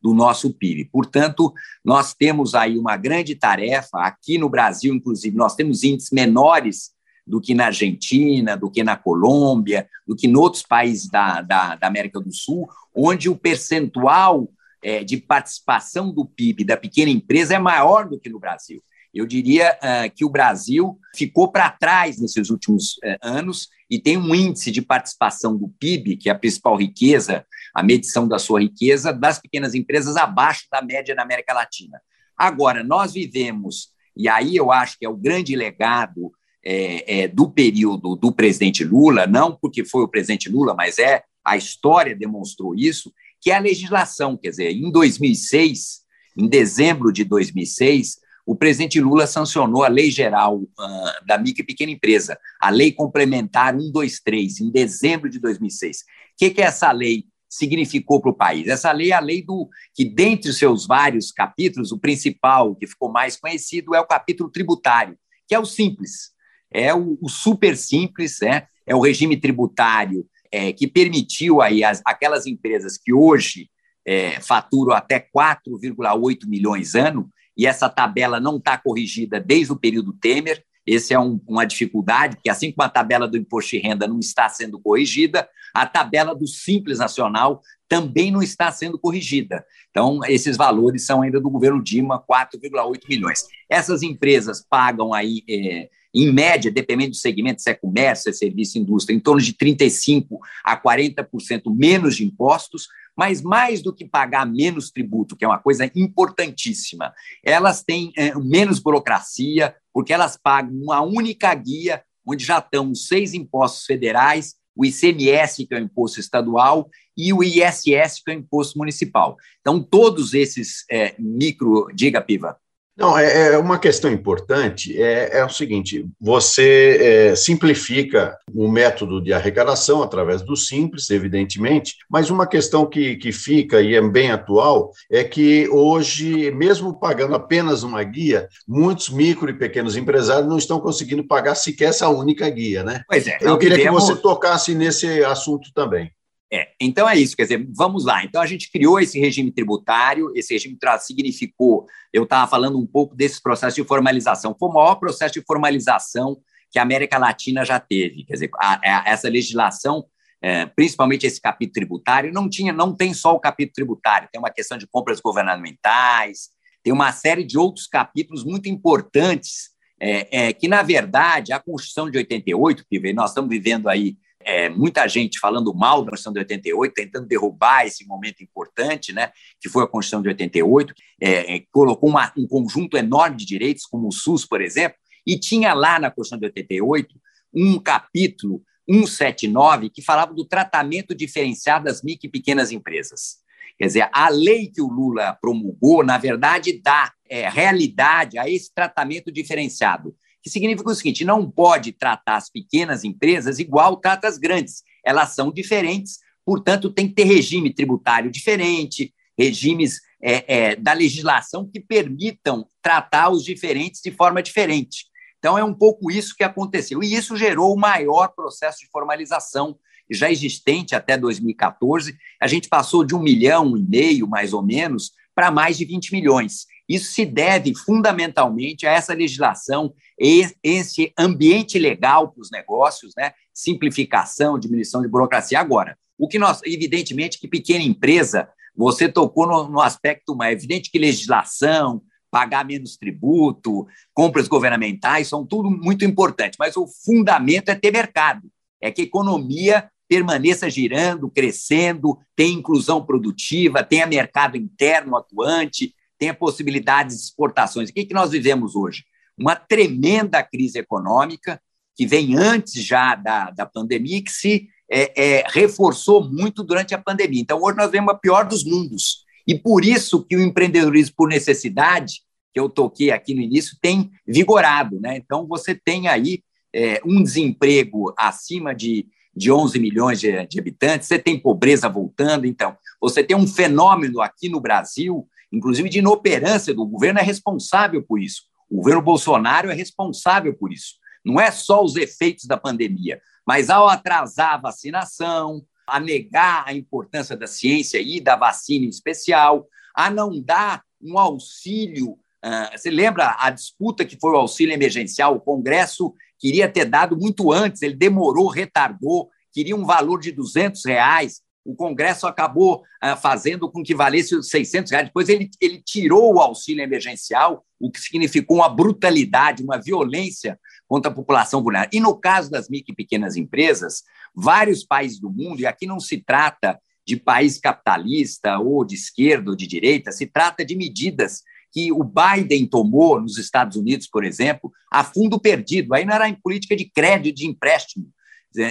do 0.01 0.15
nosso 0.15 0.53
PIB. 0.53 0.87
Portanto, 0.87 1.53
nós 1.85 2.15
temos 2.15 2.55
aí 2.55 2.79
uma 2.79 2.97
grande 2.97 3.35
tarefa, 3.35 3.99
aqui 3.99 4.39
no 4.39 4.49
Brasil, 4.49 4.95
inclusive, 4.95 5.37
nós 5.37 5.55
temos 5.55 5.85
índices 5.85 6.11
menores 6.11 6.93
do 7.27 7.41
que 7.41 7.55
na 7.55 7.67
Argentina, 7.67 8.57
do 8.57 8.71
que 8.71 8.83
na 8.83 8.97
Colômbia, 8.97 9.89
do 10.07 10.17
que 10.17 10.27
em 10.27 10.37
outros 10.37 10.63
países 10.63 11.09
da, 11.09 11.43
da, 11.43 11.77
da 11.77 11.87
América 11.87 12.19
do 12.19 12.33
Sul, 12.33 12.69
onde 12.95 13.29
o 13.29 13.37
percentual 13.37 14.49
é, 14.83 15.05
de 15.05 15.19
participação 15.19 16.13
do 16.13 16.25
PIB 16.25 16.65
da 16.65 16.77
pequena 16.77 17.11
empresa 17.11 17.55
é 17.55 17.59
maior 17.59 18.09
do 18.09 18.19
que 18.19 18.29
no 18.29 18.41
Brasil. 18.41 18.83
Eu 19.13 19.27
diria 19.27 19.77
uh, 19.77 20.15
que 20.15 20.25
o 20.25 20.31
Brasil 20.31 20.99
ficou 21.15 21.51
para 21.51 21.71
trás 21.71 22.21
nesses 22.21 22.51
últimos 22.51 22.93
uh, 22.99 23.19
anos 23.23 23.69
e 23.91 23.99
tem 23.99 24.17
um 24.17 24.35
índice 24.35 24.71
de 24.71 24.81
participação 24.81 25.57
do 25.57 25.69
PIB, 25.69 26.17
que 26.17 26.29
é 26.29 26.33
a 26.33 26.39
principal 26.39 26.77
riqueza 26.77 27.45
a 27.75 27.83
medição 27.83 28.27
da 28.27 28.39
sua 28.39 28.61
riqueza 28.61 29.13
das 29.13 29.39
pequenas 29.39 29.75
empresas 29.75 30.17
abaixo 30.17 30.67
da 30.71 30.83
média 30.83 31.15
da 31.15 31.23
América 31.23 31.53
Latina. 31.53 32.01
Agora, 32.37 32.83
nós 32.83 33.13
vivemos, 33.13 33.91
e 34.17 34.29
aí 34.29 34.57
eu 34.57 34.73
acho 34.73 34.99
que 34.99 35.05
é 35.05 35.09
o 35.09 35.17
grande 35.17 35.55
legado 35.55 36.33
é, 36.65 37.23
é, 37.23 37.29
do 37.29 37.51
período 37.51 38.17
do 38.17 38.33
presidente 38.33 38.85
Lula, 38.85 39.27
não 39.27 39.57
porque 39.57 39.85
foi 39.85 40.03
o 40.03 40.09
presidente 40.09 40.49
Lula, 40.49 40.75
mas 40.75 40.99
é 40.99 41.23
a 41.45 41.57
história 41.57 42.15
demonstrou 42.15 42.75
isso, 42.75 43.13
que 43.41 43.51
é 43.51 43.57
a 43.57 43.61
legislação. 43.61 44.37
Quer 44.37 44.51
dizer, 44.51 44.71
em 44.71 44.91
2006, 44.91 46.01
em 46.37 46.49
dezembro 46.49 47.13
de 47.13 47.25
2006, 47.25 48.20
o 48.51 48.57
presidente 48.57 49.01
Lula 49.01 49.29
sancionou 49.29 49.85
a 49.85 49.89
Lei 49.89 50.11
Geral 50.11 50.57
uh, 50.57 51.25
da 51.25 51.39
Micro 51.39 51.63
e 51.63 51.65
Pequena 51.65 51.93
Empresa, 51.93 52.37
a 52.61 52.69
Lei 52.69 52.91
Complementar 52.91 53.73
123, 53.79 54.63
em 54.63 54.71
dezembro 54.73 55.31
de 55.31 55.39
2006. 55.39 55.99
O 55.99 56.03
que, 56.37 56.51
que 56.51 56.61
essa 56.61 56.91
lei 56.91 57.27
significou 57.49 58.21
para 58.21 58.33
o 58.33 58.37
país? 58.37 58.67
Essa 58.67 58.91
lei 58.91 59.13
é 59.13 59.15
a 59.15 59.21
lei 59.21 59.41
do 59.41 59.69
que, 59.95 60.05
dentre 60.05 60.51
os 60.51 60.59
seus 60.59 60.85
vários 60.85 61.31
capítulos, 61.31 61.93
o 61.93 61.99
principal, 62.01 62.75
que 62.75 62.89
ficou 62.89 63.09
mais 63.09 63.37
conhecido, 63.37 63.95
é 63.95 64.01
o 64.01 64.07
capítulo 64.07 64.51
tributário, 64.51 65.17
que 65.47 65.55
é 65.55 65.59
o 65.61 65.65
simples, 65.65 66.33
é 66.73 66.93
o, 66.93 67.17
o 67.23 67.29
super 67.29 67.77
simples, 67.77 68.39
né? 68.43 68.67
é 68.85 68.97
o 68.97 69.01
regime 69.01 69.37
tributário 69.37 70.27
é, 70.51 70.73
que 70.73 70.89
permitiu 70.89 71.63
aí 71.63 71.85
as, 71.85 72.03
aquelas 72.05 72.49
empresas 72.49 72.99
que 72.99 73.13
hoje 73.13 73.71
é, 74.05 74.41
faturam 74.41 74.93
até 74.93 75.21
4,8 75.21 76.49
milhões 76.49 76.97
ano, 76.97 77.31
e 77.61 77.67
essa 77.67 77.91
tabela 77.91 78.41
não 78.41 78.57
está 78.57 78.79
corrigida 78.79 79.39
desde 79.39 79.71
o 79.71 79.77
período 79.77 80.15
Temer. 80.15 80.65
Essa 80.89 81.13
é 81.13 81.19
um, 81.19 81.39
uma 81.47 81.67
dificuldade, 81.67 82.37
porque 82.37 82.49
assim 82.49 82.73
como 82.73 82.87
a 82.87 82.89
tabela 82.89 83.29
do 83.29 83.37
imposto 83.37 83.73
de 83.73 83.83
renda 83.83 84.09
não 84.09 84.19
está 84.19 84.49
sendo 84.49 84.81
corrigida, 84.81 85.47
a 85.75 85.85
tabela 85.85 86.35
do 86.35 86.47
Simples 86.47 87.01
Nacional 87.01 87.61
também 87.87 88.31
não 88.31 88.43
está 88.43 88.73
sendo 88.73 88.99
corrigida. 88.99 89.63
Então, 89.91 90.21
esses 90.27 90.57
valores 90.57 91.05
são 91.05 91.21
ainda 91.21 91.39
do 91.39 91.51
governo 91.51 91.83
Dilma, 91.83 92.25
4,8 92.27 93.03
milhões. 93.07 93.41
Essas 93.69 94.03
empresas 94.03 94.65
pagam 94.67 95.13
aí 95.13 95.45
é, 95.47 95.91
em 96.15 96.33
média, 96.33 96.71
dependendo 96.71 97.11
do 97.11 97.17
segmento, 97.17 97.61
se 97.61 97.69
é 97.69 97.75
comércio, 97.75 98.23
se 98.23 98.31
é 98.31 98.33
serviço, 98.33 98.79
indústria, 98.79 99.15
em 99.15 99.21
torno 99.21 99.43
de 99.43 99.53
35% 99.53 100.39
a 100.65 100.81
40% 100.81 101.63
menos 101.77 102.17
de 102.17 102.25
impostos, 102.25 102.89
mas 103.21 103.43
mais 103.43 103.83
do 103.83 103.95
que 103.95 104.07
pagar 104.07 104.47
menos 104.47 104.91
tributo, 104.91 105.37
que 105.37 105.45
é 105.45 105.47
uma 105.47 105.59
coisa 105.59 105.85
importantíssima, 105.95 107.13
elas 107.45 107.83
têm 107.83 108.15
é, 108.17 108.35
menos 108.35 108.79
burocracia, 108.79 109.77
porque 109.93 110.11
elas 110.11 110.39
pagam 110.43 110.73
uma 110.73 111.03
única 111.03 111.55
guia, 111.55 112.03
onde 112.27 112.43
já 112.43 112.57
estão 112.57 112.91
os 112.91 113.09
seis 113.09 113.35
impostos 113.35 113.85
federais, 113.85 114.55
o 114.75 114.87
ICMS, 114.87 115.67
que 115.67 115.75
é 115.75 115.77
o 115.77 115.83
imposto 115.83 116.19
estadual, 116.19 116.89
e 117.15 117.31
o 117.31 117.45
ISS, 117.45 118.23
que 118.25 118.31
é 118.31 118.37
o 118.37 118.39
imposto 118.39 118.79
municipal. 118.79 119.37
Então, 119.61 119.83
todos 119.83 120.33
esses 120.33 120.87
é, 120.91 121.15
micro. 121.19 121.89
Diga, 121.95 122.23
Piva. 122.23 122.57
Não, 123.01 123.19
é, 123.19 123.55
é, 123.55 123.59
uma 123.59 123.79
questão 123.79 124.13
importante, 124.13 125.01
é, 125.01 125.39
é 125.39 125.45
o 125.45 125.49
seguinte, 125.49 126.07
você 126.21 127.31
é, 127.31 127.35
simplifica 127.35 128.37
o 128.55 128.71
método 128.71 129.23
de 129.23 129.33
arrecadação 129.33 130.03
através 130.03 130.43
do 130.43 130.55
simples, 130.55 131.09
evidentemente, 131.09 131.97
mas 132.11 132.29
uma 132.29 132.47
questão 132.47 132.85
que, 132.85 133.17
que 133.17 133.33
fica 133.33 133.81
e 133.81 133.95
é 133.95 134.03
bem 134.03 134.31
atual 134.31 134.93
é 135.11 135.25
que 135.25 135.67
hoje, 135.71 136.51
mesmo 136.51 137.01
pagando 137.01 137.35
apenas 137.35 137.83
uma 137.83 138.03
guia, 138.03 138.47
muitos 138.69 139.09
micro 139.09 139.49
e 139.49 139.55
pequenos 139.55 139.97
empresários 139.97 140.47
não 140.47 140.59
estão 140.59 140.79
conseguindo 140.79 141.25
pagar 141.25 141.55
sequer 141.55 141.89
essa 141.89 142.11
única 142.11 142.51
guia, 142.51 142.85
né? 142.85 143.01
Pois 143.09 143.27
é. 143.27 143.39
Eu 143.41 143.57
queria 143.57 143.79
que 143.79 143.91
você 143.91 144.15
tocasse 144.15 144.75
nesse 144.75 145.25
assunto 145.25 145.73
também. 145.75 146.13
É, 146.53 146.73
então 146.81 147.09
é 147.09 147.17
isso, 147.17 147.37
quer 147.37 147.45
dizer, 147.45 147.65
vamos 147.77 148.05
lá. 148.05 148.25
Então 148.25 148.43
a 148.43 148.47
gente 148.47 148.71
criou 148.73 148.99
esse 148.99 149.21
regime 149.21 149.53
tributário, 149.53 150.33
esse 150.35 150.53
regime 150.53 150.77
significou, 150.99 151.87
eu 152.13 152.25
estava 152.25 152.51
falando 152.51 152.77
um 152.77 152.87
pouco 152.87 153.15
desse 153.15 153.41
processo 153.41 153.77
de 153.77 153.87
formalização, 153.87 154.57
foi 154.59 154.69
o 154.69 154.73
maior 154.73 154.97
processo 154.97 155.35
de 155.35 155.43
formalização 155.43 156.41
que 156.71 156.79
a 156.79 156.83
América 156.83 157.19
Latina 157.19 157.65
já 157.65 157.79
teve. 157.79 158.25
Quer 158.25 158.35
dizer, 158.35 158.51
a, 158.57 158.81
a, 158.83 159.11
essa 159.11 159.29
legislação, 159.29 160.05
é, 160.43 160.67
principalmente 160.67 161.25
esse 161.25 161.41
capítulo 161.41 161.73
tributário, 161.73 162.33
não 162.33 162.49
tinha, 162.49 162.73
não 162.73 162.97
tem 162.97 163.15
só 163.15 163.33
o 163.35 163.41
capítulo 163.41 163.75
tributário, 163.75 164.29
tem 164.33 164.41
uma 164.41 164.51
questão 164.51 164.77
de 164.77 164.89
compras 164.89 165.21
governamentais, 165.21 166.49
tem 166.83 166.93
uma 166.93 167.13
série 167.13 167.45
de 167.45 167.59
outros 167.59 167.87
capítulos 167.87 168.45
muito 168.45 168.69
importantes, 168.69 169.71
é, 170.01 170.47
é 170.49 170.53
que, 170.53 170.67
na 170.67 170.83
verdade, 170.83 171.53
a 171.53 171.61
Constituição 171.61 172.11
de 172.11 172.19
88, 172.19 172.85
que 172.91 173.13
nós 173.13 173.31
estamos 173.31 173.51
vivendo 173.51 173.89
aí 173.89 174.17
é, 174.43 174.69
muita 174.69 175.07
gente 175.07 175.39
falando 175.39 175.75
mal 175.75 176.03
da 176.03 176.11
Constituição 176.11 176.33
de 176.33 176.39
88, 176.41 176.95
tentando 176.95 177.27
derrubar 177.27 177.87
esse 177.87 178.07
momento 178.07 178.43
importante, 178.43 179.13
né, 179.13 179.31
que 179.61 179.69
foi 179.69 179.85
a 179.85 179.87
Constituição 179.87 180.23
de 180.23 180.29
88, 180.29 180.95
é, 181.21 181.57
é, 181.57 181.63
colocou 181.71 182.09
uma, 182.09 182.33
um 182.37 182.47
conjunto 182.47 182.97
enorme 182.97 183.37
de 183.37 183.45
direitos, 183.45 183.85
como 183.85 184.09
o 184.09 184.13
SUS, 184.13 184.47
por 184.47 184.61
exemplo, 184.61 184.99
e 185.27 185.39
tinha 185.39 185.75
lá 185.75 185.99
na 185.99 186.11
Constituição 186.11 186.39
de 186.39 186.47
88 186.47 187.15
um 187.53 187.79
capítulo 187.79 188.63
179 188.89 189.91
que 189.91 190.03
falava 190.03 190.33
do 190.33 190.45
tratamento 190.45 191.15
diferenciado 191.15 191.85
das 191.85 192.03
micro 192.03 192.27
e 192.27 192.31
pequenas 192.31 192.73
empresas. 192.73 193.39
Quer 193.79 193.87
dizer, 193.87 194.09
a 194.13 194.29
lei 194.29 194.69
que 194.69 194.83
o 194.83 194.89
Lula 194.89 195.37
promulgou, 195.41 196.05
na 196.05 196.19
verdade, 196.19 196.81
dá 196.83 197.13
é, 197.29 197.49
realidade 197.49 198.39
a 198.39 198.49
esse 198.49 198.73
tratamento 198.75 199.33
diferenciado 199.33 200.15
que 200.43 200.51
significa 200.51 200.91
o 200.91 200.95
seguinte: 200.95 201.25
não 201.25 201.51
pode 201.51 201.93
tratar 201.93 202.37
as 202.37 202.51
pequenas 202.51 203.05
empresas 203.05 203.59
igual 203.59 203.97
trata 203.97 204.29
as 204.29 204.39
grandes. 204.39 204.83
Elas 205.05 205.35
são 205.35 205.51
diferentes, 205.51 206.19
portanto, 206.45 206.91
tem 206.91 207.09
que 207.09 207.15
ter 207.15 207.25
regime 207.25 207.73
tributário 207.73 208.31
diferente, 208.31 209.15
regimes 209.39 210.01
é, 210.23 210.55
é, 210.55 210.77
da 210.77 210.93
legislação 210.93 211.69
que 211.69 211.81
permitam 211.81 212.67
tratar 212.83 213.31
os 213.31 213.43
diferentes 213.45 214.01
de 214.03 214.11
forma 214.11 214.43
diferente. 214.43 215.07
Então, 215.39 215.57
é 215.57 215.65
um 215.65 215.73
pouco 215.73 216.11
isso 216.11 216.37
que 216.37 216.45
aconteceu. 216.45 217.03
E 217.03 217.15
isso 217.15 217.37
gerou 217.37 217.75
o 217.75 217.79
maior 217.79 218.29
processo 218.29 218.81
de 218.81 218.91
formalização 218.91 219.79
já 220.11 220.31
existente 220.31 220.95
até 220.95 221.17
2014. 221.17 222.15
A 222.41 222.47
gente 222.47 222.69
passou 222.69 223.05
de 223.05 223.15
um 223.15 223.23
milhão 223.23 223.77
e 223.77 223.83
meio, 223.83 224.29
mais 224.29 224.53
ou 224.53 224.63
menos, 224.63 225.13
para 225.35 225.51
mais 225.51 225.79
de 225.79 225.85
20 225.87 226.13
milhões. 226.13 226.67
Isso 226.91 227.13
se 227.13 227.25
deve 227.25 227.73
fundamentalmente 227.73 228.85
a 228.85 228.91
essa 228.91 229.15
legislação, 229.15 229.95
esse 230.19 231.13
ambiente 231.17 231.79
legal 231.79 232.33
para 232.33 232.43
os 232.43 232.51
negócios, 232.51 233.13
né? 233.17 233.33
simplificação, 233.55 234.59
diminuição 234.59 235.01
de 235.01 235.07
burocracia. 235.07 235.61
Agora, 235.61 235.97
o 236.19 236.27
que 236.27 236.37
nós, 236.37 236.61
evidentemente, 236.65 237.39
que 237.39 237.47
pequena 237.47 237.85
empresa, 237.85 238.49
você 238.75 239.09
tocou 239.09 239.47
no, 239.47 239.69
no 239.69 239.81
aspecto 239.81 240.35
mais 240.35 240.53
evidente 240.53 240.91
que 240.91 240.99
legislação, 240.99 242.03
pagar 242.29 242.65
menos 242.65 242.97
tributo, 242.97 243.87
compras 244.13 244.49
governamentais, 244.49 245.29
são 245.29 245.47
tudo 245.47 245.71
muito 245.71 246.05
importante, 246.05 246.57
mas 246.59 246.77
o 246.77 246.89
fundamento 246.89 247.69
é 247.69 247.77
ter 247.77 247.93
mercado, 247.93 248.51
é 248.81 248.91
que 248.91 249.03
a 249.03 249.05
economia 249.05 249.89
permaneça 250.09 250.69
girando, 250.69 251.31
crescendo, 251.31 252.19
tenha 252.35 252.59
inclusão 252.59 253.07
produtiva, 253.07 253.85
tenha 253.85 254.09
mercado 254.09 254.57
interno 254.57 255.17
atuante, 255.17 255.95
tenha 256.21 256.35
possibilidades 256.35 257.17
de 257.17 257.23
exportações. 257.23 257.89
O 257.89 257.95
que, 257.95 258.05
que 258.05 258.15
nós 258.15 258.31
vivemos 258.31 258.77
hoje? 258.77 259.05
Uma 259.39 259.57
tremenda 259.57 260.43
crise 260.43 260.79
econômica, 260.79 261.59
que 261.97 262.07
vem 262.07 262.37
antes 262.37 262.85
já 262.85 263.15
da, 263.15 263.51
da 263.51 263.65
pandemia 263.65 264.23
que 264.23 264.31
se 264.31 264.69
é, 264.91 265.13
é, 265.17 265.45
reforçou 265.49 266.31
muito 266.31 266.63
durante 266.63 266.95
a 266.95 266.99
pandemia. 266.99 267.41
Então, 267.41 267.63
hoje 267.63 267.79
nós 267.79 267.91
vemos 267.91 268.13
a 268.13 268.17
pior 268.17 268.47
dos 268.47 268.65
mundos. 268.65 269.25
E 269.47 269.59
por 269.59 269.83
isso 269.83 270.23
que 270.25 270.37
o 270.37 270.43
empreendedorismo 270.43 271.15
por 271.17 271.29
necessidade, 271.29 272.21
que 272.53 272.61
eu 272.61 272.69
toquei 272.69 273.11
aqui 273.11 273.35
no 273.35 273.41
início, 273.41 273.79
tem 273.81 274.11
vigorado. 274.27 275.01
Né? 275.01 275.17
Então, 275.17 275.47
você 275.47 275.75
tem 275.75 276.07
aí 276.07 276.43
é, 276.75 277.01
um 277.05 277.23
desemprego 277.23 278.13
acima 278.17 278.75
de, 278.75 279.07
de 279.35 279.51
11 279.51 279.79
milhões 279.79 280.21
de, 280.21 280.47
de 280.47 280.61
habitantes, 280.61 281.09
você 281.09 281.19
tem 281.19 281.39
pobreza 281.39 281.89
voltando. 281.89 282.45
Então, 282.45 282.77
você 283.01 283.25
tem 283.25 283.37
um 283.37 283.47
fenômeno 283.47 284.21
aqui 284.21 284.51
no 284.51 284.61
Brasil 284.61 285.27
inclusive 285.53 285.89
de 285.89 285.99
inoperância 285.99 286.75
do 286.75 286.87
governo, 286.87 287.19
é 287.19 287.23
responsável 287.23 288.03
por 288.03 288.21
isso. 288.21 288.43
O 288.69 288.77
governo 288.77 289.03
Bolsonaro 289.03 289.71
é 289.71 289.75
responsável 289.75 290.55
por 290.55 290.73
isso. 290.73 290.95
Não 291.25 291.41
é 291.41 291.51
só 291.51 291.83
os 291.83 291.97
efeitos 291.97 292.45
da 292.47 292.57
pandemia, 292.57 293.21
mas 293.47 293.69
ao 293.69 293.89
atrasar 293.89 294.55
a 294.55 294.59
vacinação, 294.59 295.63
a 295.87 295.99
negar 295.99 296.65
a 296.67 296.73
importância 296.73 297.37
da 297.37 297.47
ciência 297.47 298.01
e 298.01 298.21
da 298.21 298.37
vacina 298.37 298.87
em 298.87 298.89
especial, 298.89 299.67
a 299.95 300.09
não 300.09 300.41
dar 300.41 300.83
um 301.03 301.19
auxílio. 301.19 302.13
Uh, 302.45 302.71
você 302.73 302.91
lembra 302.91 303.37
a 303.39 303.51
disputa 303.51 304.05
que 304.05 304.19
foi 304.19 304.33
o 304.33 304.37
auxílio 304.37 304.73
emergencial? 304.73 305.35
O 305.35 305.41
Congresso 305.41 306.15
queria 306.39 306.69
ter 306.69 306.87
dado 306.87 307.17
muito 307.17 307.53
antes, 307.53 307.83
ele 307.83 307.97
demorou, 307.97 308.49
retardou, 308.49 309.29
queria 309.53 309.77
um 309.77 309.85
valor 309.85 310.21
de 310.21 310.33
200 310.33 310.85
reais 310.87 311.43
o 311.65 311.75
Congresso 311.75 312.27
acabou 312.27 312.83
ah, 313.01 313.17
fazendo 313.17 313.71
com 313.71 313.83
que 313.83 313.95
valesse 313.95 314.35
os 314.35 314.49
600 314.49 314.91
reais. 314.91 315.07
Depois 315.07 315.29
ele, 315.29 315.51
ele 315.61 315.83
tirou 315.83 316.35
o 316.35 316.41
auxílio 316.41 316.83
emergencial, 316.83 317.65
o 317.79 317.91
que 317.91 318.01
significou 318.01 318.59
uma 318.59 318.69
brutalidade, 318.69 319.63
uma 319.63 319.79
violência 319.79 320.59
contra 320.89 321.11
a 321.11 321.15
população 321.15 321.63
vulnerável. 321.63 321.91
E 321.93 322.01
no 322.01 322.17
caso 322.17 322.51
das 322.51 322.69
micro 322.69 322.93
e 322.93 322.97
pequenas 322.97 323.37
empresas, 323.37 324.03
vários 324.35 324.85
países 324.85 325.21
do 325.21 325.31
mundo, 325.31 325.61
e 325.61 325.67
aqui 325.67 325.87
não 325.87 326.01
se 326.01 326.19
trata 326.19 326.81
de 327.07 327.17
país 327.17 327.59
capitalista 327.59 328.59
ou 328.59 328.85
de 328.85 328.95
esquerda 328.95 329.51
ou 329.51 329.57
de 329.57 329.67
direita, 329.67 330.13
se 330.13 330.27
trata 330.27 330.65
de 330.65 330.77
medidas 330.77 331.43
que 331.73 331.93
o 331.93 332.03
Biden 332.03 332.67
tomou 332.67 333.21
nos 333.21 333.39
Estados 333.39 333.77
Unidos, 333.77 334.09
por 334.09 334.25
exemplo, 334.25 334.73
a 334.91 335.05
fundo 335.05 335.39
perdido. 335.39 335.95
Aí 335.95 336.05
não 336.05 336.15
era 336.15 336.29
em 336.29 336.35
política 336.35 336.75
de 336.75 336.91
crédito, 336.91 337.37
de 337.37 337.47
empréstimo. 337.47 338.11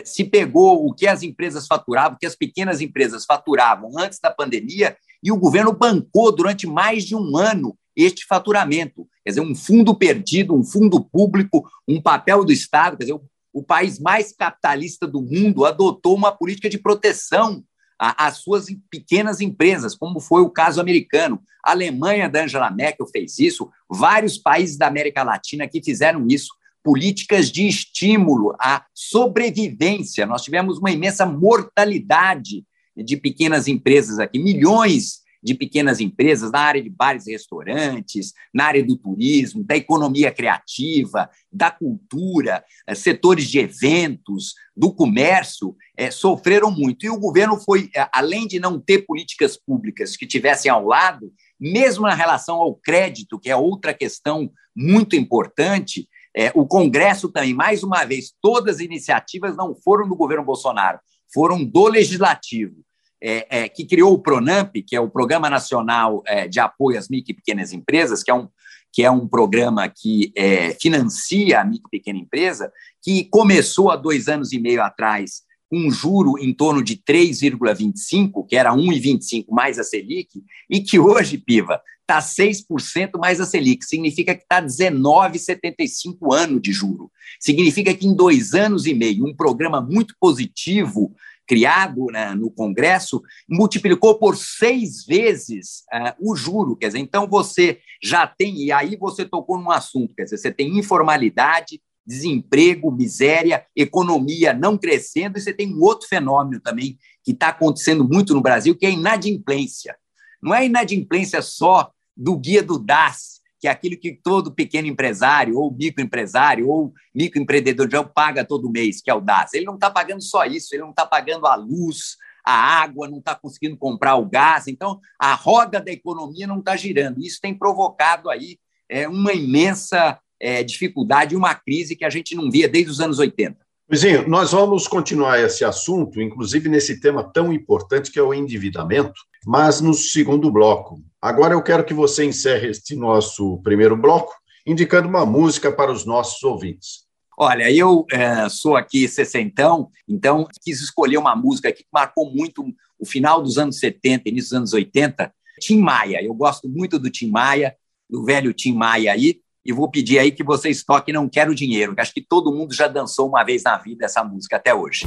Se 0.04 0.24
pegou 0.24 0.86
o 0.86 0.94
que 0.94 1.08
as 1.08 1.24
empresas 1.24 1.66
faturavam, 1.66 2.16
o 2.16 2.20
que 2.20 2.26
as 2.26 2.36
pequenas 2.36 2.82
empresas 2.82 3.26
faturavam 3.26 3.98
antes 3.98 4.20
da 4.20 4.30
pandemia, 4.30 4.98
e 5.24 5.32
o 5.32 5.38
governo 5.38 5.74
bancou 5.74 6.34
durante 6.34 6.68
mais 6.68 7.06
de 7.06 7.16
um 7.16 7.38
ano 7.38 7.78
este 7.96 8.26
faturamento. 8.26 9.08
Quer 9.24 9.32
dizer, 9.32 9.42
um 9.42 9.56
fundo 9.56 9.94
perdido, 9.96 10.56
um 10.56 10.64
fundo 10.64 11.04
público, 11.04 11.70
um 11.88 12.02
papel 12.02 12.46
do 12.46 12.52
Estado. 12.52 12.98
Quer 12.98 13.04
dizer, 13.06 13.14
o, 13.14 13.22
o 13.54 13.64
país 13.64 14.00
mais 14.00 14.34
capitalista 14.34 15.06
do 15.06 15.22
mundo 15.22 15.66
adotou 15.66 16.16
uma 16.16 16.32
política 16.32 16.70
de 16.70 16.78
proteção 16.78 17.64
às 17.98 18.38
suas 18.38 18.68
pequenas 18.90 19.42
empresas, 19.42 19.94
como 19.94 20.22
foi 20.22 20.42
o 20.42 20.50
caso 20.50 20.80
americano. 20.80 21.42
A 21.64 21.72
Alemanha 21.72 22.30
da 22.30 22.44
Angela 22.44 22.72
Merkel 22.72 23.06
fez 23.08 23.38
isso, 23.40 23.70
vários 23.90 24.38
países 24.38 24.78
da 24.78 24.88
América 24.88 25.22
Latina 25.22 25.68
que 25.68 25.84
fizeram 25.84 26.26
isso. 26.30 26.54
Políticas 26.90 27.52
de 27.52 27.68
estímulo 27.68 28.56
à 28.60 28.84
sobrevivência. 28.96 30.26
Nós 30.26 30.42
tivemos 30.42 30.80
uma 30.80 30.90
imensa 30.90 31.24
mortalidade 31.24 32.66
de 32.98 33.16
pequenas 33.16 33.68
empresas 33.68 34.18
aqui, 34.18 34.40
milhões 34.40 35.20
de 35.42 35.54
pequenas 35.54 36.00
empresas 36.00 36.52
na 36.52 36.62
área 36.62 36.82
de 36.82 36.90
bares 36.90 37.28
e 37.28 37.32
restaurantes, 37.32 38.34
na 38.52 38.66
área 38.66 38.84
do 38.84 38.98
turismo, 38.98 39.64
da 39.64 39.78
economia 39.78 40.32
criativa, 40.32 41.30
da 41.54 41.70
cultura, 41.70 42.66
eh, 42.88 42.96
setores 42.96 43.48
de 43.48 43.60
eventos, 43.60 44.56
do 44.76 44.92
comércio, 44.92 45.76
é, 45.96 46.10
sofreram 46.10 46.72
muito. 46.72 47.06
E 47.06 47.10
o 47.12 47.20
governo 47.20 47.56
foi, 47.60 47.92
eh, 47.96 48.10
além 48.12 48.48
de 48.48 48.60
não 48.60 48.80
ter 48.80 49.06
políticas 49.06 49.56
públicas 49.56 50.18
que 50.18 50.26
tivessem 50.26 50.72
ao 50.72 50.84
lado, 50.84 51.32
mesmo 51.60 52.08
na 52.08 52.16
relação 52.16 52.56
ao 52.56 52.74
crédito, 52.74 53.40
que 53.40 53.52
é 53.52 53.56
outra 53.56 53.94
questão 53.94 54.52
muito 54.76 55.16
importante, 55.16 56.10
é, 56.40 56.54
o 56.56 56.66
Congresso 56.66 57.28
também, 57.28 57.54
mais 57.54 57.84
uma 57.84 58.06
vez, 58.06 58.34
todas 58.42 58.76
as 58.76 58.82
iniciativas 58.82 59.58
não 59.58 59.76
foram 59.76 60.08
do 60.08 60.16
governo 60.16 60.46
Bolsonaro, 60.46 60.98
foram 61.34 61.66
do 61.66 61.88
legislativo. 61.90 62.78
É, 63.22 63.64
é, 63.64 63.68
que 63.68 63.86
criou 63.86 64.14
o 64.14 64.20
Pronamp, 64.20 64.72
que 64.88 64.96
é 64.96 65.02
o 65.02 65.10
Programa 65.10 65.50
Nacional 65.50 66.24
é, 66.26 66.48
de 66.48 66.58
Apoio 66.58 66.98
às 66.98 67.10
Micro 67.10 67.34
e 67.34 67.36
Pequenas 67.36 67.74
Empresas, 67.74 68.24
que 68.24 68.32
é 68.32 68.34
um, 68.34 68.48
que 68.94 69.04
é 69.04 69.12
um 69.12 69.28
programa 69.28 69.90
que 69.90 70.32
é, 70.38 70.74
financia 70.76 71.60
a 71.60 71.66
micro 71.66 71.90
e 71.90 71.98
pequena 71.98 72.18
empresa, 72.18 72.72
que 73.04 73.26
começou 73.26 73.92
há 73.92 73.98
dois 73.98 74.30
anos 74.30 74.54
e 74.54 74.60
meio 74.60 74.82
atrás 74.82 75.42
com 75.70 75.78
um 75.78 75.92
juro 75.92 76.40
em 76.40 76.54
torno 76.54 76.82
de 76.82 76.96
3,25, 76.96 78.48
que 78.48 78.56
era 78.56 78.74
1,25 78.74 79.48
mais 79.50 79.78
a 79.78 79.84
Selic, 79.84 80.42
e 80.70 80.80
que 80.80 80.98
hoje, 80.98 81.38
Piva, 81.38 81.82
está 82.10 82.20
6% 82.20 83.20
mais 83.20 83.40
a 83.40 83.46
Selic. 83.46 83.86
Significa 83.86 84.34
que 84.34 84.42
está 84.42 84.62
19,75 84.62 86.34
anos 86.34 86.62
de 86.62 86.72
juro. 86.72 87.12
Significa 87.40 87.94
que 87.94 88.08
em 88.08 88.16
dois 88.16 88.54
anos 88.54 88.88
e 88.88 88.94
meio, 88.94 89.26
um 89.26 89.36
programa 89.36 89.80
muito 89.80 90.16
positivo 90.20 91.14
criado 91.48 92.06
né, 92.12 92.36
no 92.36 92.52
Congresso, 92.52 93.24
multiplicou 93.50 94.20
por 94.20 94.38
seis 94.38 95.04
vezes 95.04 95.84
uh, 95.92 96.14
o 96.20 96.36
juro. 96.36 96.76
Quer 96.76 96.88
dizer, 96.88 97.00
então 97.00 97.28
você 97.28 97.80
já 98.04 98.28
tem, 98.28 98.66
e 98.66 98.72
aí 98.72 98.96
você 98.96 99.26
tocou 99.26 99.58
num 99.58 99.72
assunto, 99.72 100.14
quer 100.14 100.26
dizer, 100.26 100.38
você 100.38 100.52
tem 100.52 100.78
informalidade, 100.78 101.82
desemprego, 102.06 102.92
miséria, 102.92 103.66
economia 103.76 104.54
não 104.54 104.78
crescendo, 104.78 105.40
e 105.40 105.42
você 105.42 105.52
tem 105.52 105.74
um 105.74 105.82
outro 105.82 106.08
fenômeno 106.08 106.62
também 106.62 107.00
que 107.24 107.32
está 107.32 107.48
acontecendo 107.48 108.08
muito 108.08 108.36
no 108.36 108.42
Brasil, 108.42 108.76
que 108.76 108.86
é 108.86 108.90
a 108.90 108.94
inadimplência. 108.94 109.96
Não 110.42 110.54
é 110.54 110.68
inadimplência 110.68 111.42
só 111.42 111.92
do 112.20 112.38
guia 112.38 112.62
do 112.62 112.78
DAS, 112.78 113.40
que 113.60 113.68
é 113.68 113.72
aquilo 113.72 113.98
que 113.98 114.14
todo 114.14 114.54
pequeno 114.54 114.88
empresário, 114.88 115.58
ou 115.58 115.74
microempresário, 115.74 116.68
ou 116.68 116.94
microempreendedor 117.16 117.90
já 117.90 118.04
paga 118.04 118.44
todo 118.44 118.70
mês, 118.70 119.02
que 119.02 119.10
é 119.10 119.14
o 119.14 119.22
DAS. 119.22 119.54
Ele 119.54 119.66
não 119.66 119.76
está 119.76 119.90
pagando 119.90 120.22
só 120.22 120.46
isso, 120.46 120.76
ele 120.76 120.84
não 120.84 120.90
está 120.90 121.06
pagando 121.06 121.48
a 121.48 121.56
luz, 121.56 122.18
a 122.46 122.54
água, 122.54 123.08
não 123.08 123.20
está 123.20 123.36
conseguindo 123.36 123.78
comprar 123.78 124.16
o 124.16 124.26
gás. 124.26 124.68
Então, 124.68 125.00
a 125.18 125.34
roda 125.34 125.80
da 125.82 125.92
economia 125.92 126.46
não 126.46 126.60
está 126.60 126.76
girando. 126.76 127.22
Isso 127.22 127.40
tem 127.42 127.58
provocado 127.58 128.30
aí 128.30 128.60
é, 128.90 129.08
uma 129.08 129.34
imensa 129.34 130.20
é, 130.40 130.64
dificuldade, 130.64 131.36
uma 131.36 131.56
crise 131.56 131.96
que 131.96 132.06
a 132.06 132.10
gente 132.10 132.36
não 132.36 132.50
via 132.50 132.68
desde 132.68 132.92
os 132.92 133.00
anos 133.00 133.20
80. 133.20 133.58
Luizinho, 133.92 134.28
nós 134.28 134.52
vamos 134.52 134.88
continuar 134.88 135.40
esse 135.40 135.66
assunto, 135.66 136.22
inclusive 136.22 136.70
nesse 136.70 137.00
tema 137.00 137.24
tão 137.24 137.52
importante 137.52 138.12
que 138.12 138.20
é 138.20 138.22
o 138.22 138.36
endividamento, 138.36 139.20
mas 139.48 139.82
no 139.82 139.96
segundo 139.96 140.52
bloco. 140.52 141.02
Agora 141.20 141.56
eu 141.56 141.64
quero 141.64 141.84
que 141.84 141.94
você 141.94 142.24
encerre 142.24 142.70
este 142.70 142.96
nosso 142.96 143.60
primeiro 143.64 143.98
bloco 143.98 144.32
indicando 144.64 145.08
uma 145.08 145.26
música 145.26 145.72
para 145.72 145.92
os 145.92 146.06
nossos 146.06 146.44
ouvintes. 146.44 147.08
Olha, 147.36 147.72
eu 147.72 148.06
é, 148.12 148.48
sou 148.48 148.76
aqui 148.76 149.08
sessentão, 149.08 149.90
então 150.08 150.48
quis 150.62 150.82
escolher 150.82 151.18
uma 151.18 151.36
música 151.36 151.72
que 151.72 151.84
marcou 151.92 152.32
muito 152.32 152.64
o 153.00 153.08
final 153.08 153.42
dos 153.42 153.58
anos 153.58 153.80
70, 153.80 154.30
início 154.30 154.50
dos 154.50 154.58
anos 154.58 154.74
80, 154.74 155.34
Tim 155.62 155.80
Maia. 155.80 156.24
Eu 156.24 156.36
gosto 156.36 156.70
muito 156.70 157.00
do 157.00 157.10
Tim 157.10 157.32
Maia, 157.32 157.76
do 158.08 158.24
velho 158.24 158.54
Tim 158.54 158.74
Maia 158.74 159.14
aí, 159.14 159.42
e 159.70 159.72
vou 159.72 159.88
pedir 159.88 160.18
aí 160.18 160.32
que 160.32 160.44
vocês 160.44 160.84
toquem 160.84 161.14
Não 161.14 161.30
Quero 161.30 161.54
Dinheiro, 161.54 161.94
que 161.94 162.02
acho 162.02 162.12
que 162.12 162.26
todo 162.28 162.52
mundo 162.52 162.74
já 162.74 162.88
dançou 162.88 163.30
uma 163.30 163.44
vez 163.44 163.62
na 163.62 163.78
vida 163.78 164.06
essa 164.06 164.24
música 164.24 164.56
até 164.56 164.74
hoje. 164.74 165.06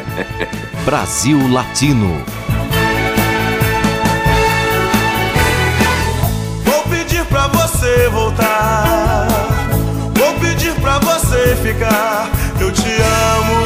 Brasil 0.84 1.50
Latino. 1.50 2.22
Vou 6.62 6.82
pedir 6.90 7.24
pra 7.24 7.46
você 7.46 8.06
voltar. 8.10 9.26
Vou 10.14 10.34
pedir 10.40 10.74
pra 10.82 10.98
você 10.98 11.56
ficar. 11.56 12.30
Eu 12.60 12.70
te 12.70 12.82
amo. 12.82 13.64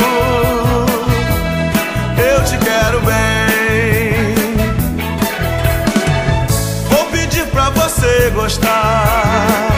Eu 2.17 2.45
te 2.45 2.57
quero 2.65 3.01
bem. 3.01 4.35
Vou 6.89 7.05
pedir 7.07 7.49
pra 7.49 7.71
você 7.71 8.31
gostar 8.31 9.74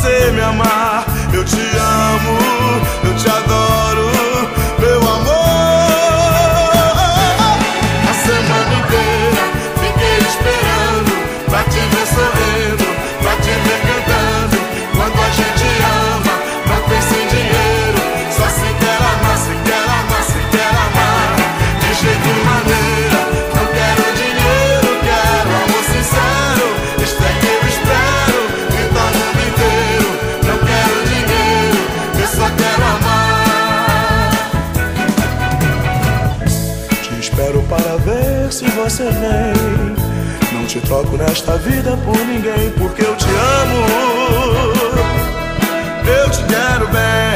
você 0.00 0.30
me 0.32 0.40
amar. 0.40 1.04
Eu 1.32 1.44
te 1.44 1.60
amo, 1.60 2.59
você 38.90 39.04
vem. 39.04 40.52
Não 40.52 40.66
te 40.66 40.80
troco 40.80 41.16
nesta 41.16 41.56
vida 41.58 41.96
por 41.98 42.16
ninguém, 42.26 42.70
porque 42.76 43.02
eu 43.02 43.14
te 43.16 43.28
amo. 43.28 43.86
Eu 46.06 46.30
te 46.30 46.42
quero 46.44 46.88
bem. 46.88 47.30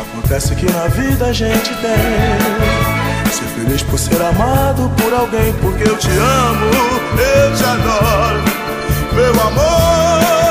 Acontece 0.00 0.54
que 0.54 0.64
na 0.72 0.86
vida 0.88 1.26
a 1.26 1.32
gente 1.32 1.74
tem 1.74 3.30
Ser 3.30 3.44
feliz 3.54 3.82
por 3.82 3.98
ser 3.98 4.22
amado 4.22 4.90
por 4.96 5.12
alguém 5.12 5.52
Porque 5.60 5.88
eu 5.88 5.96
te 5.98 6.08
amo, 6.08 6.70
eu 7.18 7.54
te 7.54 7.64
adoro 7.64 8.42
Meu 9.14 9.42
amor 9.42 10.41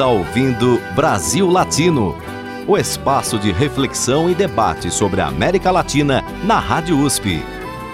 está 0.00 0.08
ouvindo 0.08 0.80
Brasil 0.94 1.46
Latino, 1.46 2.16
o 2.66 2.78
espaço 2.78 3.38
de 3.38 3.52
reflexão 3.52 4.30
e 4.30 4.34
debate 4.34 4.90
sobre 4.90 5.20
a 5.20 5.26
América 5.26 5.70
Latina 5.70 6.24
na 6.42 6.58
Rádio 6.58 6.98
USP. 6.98 7.42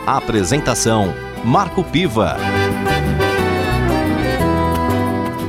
A 0.06 0.16
apresentação: 0.16 1.12
Marco 1.44 1.82
Piva. 1.82 2.36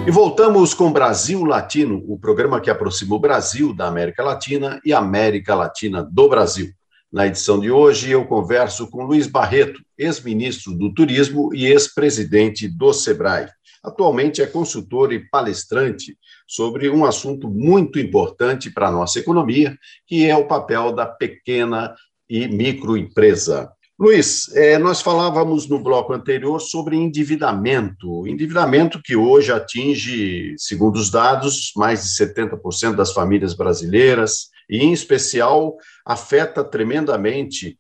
E 0.07 0.09
voltamos 0.09 0.73
com 0.73 0.91
Brasil 0.91 1.45
Latino, 1.45 2.03
o 2.07 2.17
programa 2.17 2.59
que 2.59 2.71
aproxima 2.71 3.13
o 3.13 3.19
Brasil 3.19 3.71
da 3.71 3.87
América 3.87 4.23
Latina 4.23 4.81
e 4.83 4.91
a 4.91 4.97
América 4.97 5.53
Latina 5.53 6.01
do 6.01 6.27
Brasil. 6.27 6.71
Na 7.13 7.27
edição 7.27 7.59
de 7.59 7.69
hoje, 7.69 8.09
eu 8.09 8.25
converso 8.25 8.89
com 8.89 9.05
Luiz 9.05 9.27
Barreto, 9.27 9.79
ex-ministro 9.95 10.73
do 10.73 10.91
Turismo 10.91 11.53
e 11.53 11.67
ex-presidente 11.67 12.67
do 12.67 12.91
SEBRAE. 12.91 13.45
Atualmente 13.87 14.41
é 14.41 14.45
consultor 14.45 15.13
e 15.13 15.29
palestrante 15.29 16.17
sobre 16.45 16.89
um 16.89 17.05
assunto 17.05 17.49
muito 17.49 17.97
importante 17.97 18.69
para 18.69 18.89
a 18.89 18.91
nossa 18.91 19.17
economia, 19.17 19.77
que 20.05 20.25
é 20.25 20.35
o 20.35 20.45
papel 20.45 20.91
da 20.91 21.05
pequena 21.05 21.95
e 22.29 22.49
microempresa. 22.49 23.71
Luiz, 23.97 24.53
é, 24.53 24.77
nós 24.77 25.01
falávamos 25.01 25.69
no 25.69 25.79
bloco 25.79 26.11
anterior 26.11 26.59
sobre 26.59 26.97
endividamento, 26.97 28.27
endividamento 28.27 29.01
que 29.01 29.15
hoje 29.15 29.53
atinge, 29.53 30.53
segundo 30.57 30.97
os 30.97 31.09
dados, 31.09 31.71
mais 31.73 32.03
de 32.03 32.09
70% 32.09 32.93
das 32.93 33.13
famílias 33.13 33.53
brasileiras, 33.53 34.49
e, 34.69 34.79
em 34.79 34.91
especial, 34.91 35.77
afeta 36.05 36.61
tremendamente 36.61 37.77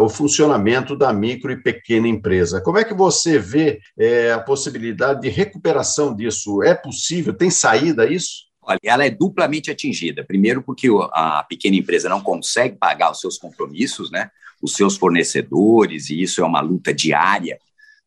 o 0.00 0.08
funcionamento 0.08 0.96
da 0.96 1.12
micro 1.12 1.50
e 1.50 1.62
pequena 1.62 2.06
empresa. 2.06 2.60
Como 2.60 2.78
é 2.78 2.84
que 2.84 2.94
você 2.94 3.38
vê 3.38 3.80
é, 3.98 4.32
a 4.32 4.38
possibilidade 4.38 5.22
de 5.22 5.28
recuperação 5.28 6.14
disso? 6.14 6.62
É 6.62 6.74
possível? 6.74 7.32
Tem 7.32 7.50
saída 7.50 8.06
isso? 8.06 8.44
Olha, 8.60 8.78
ela 8.82 9.04
é 9.04 9.10
duplamente 9.10 9.70
atingida. 9.70 10.24
Primeiro, 10.24 10.62
porque 10.62 10.88
a 11.12 11.44
pequena 11.48 11.76
empresa 11.76 12.08
não 12.08 12.20
consegue 12.20 12.76
pagar 12.76 13.10
os 13.10 13.20
seus 13.20 13.38
compromissos, 13.38 14.10
né? 14.10 14.30
os 14.62 14.72
seus 14.72 14.96
fornecedores, 14.96 16.08
e 16.08 16.22
isso 16.22 16.40
é 16.40 16.44
uma 16.44 16.60
luta 16.60 16.92
diária 16.92 17.58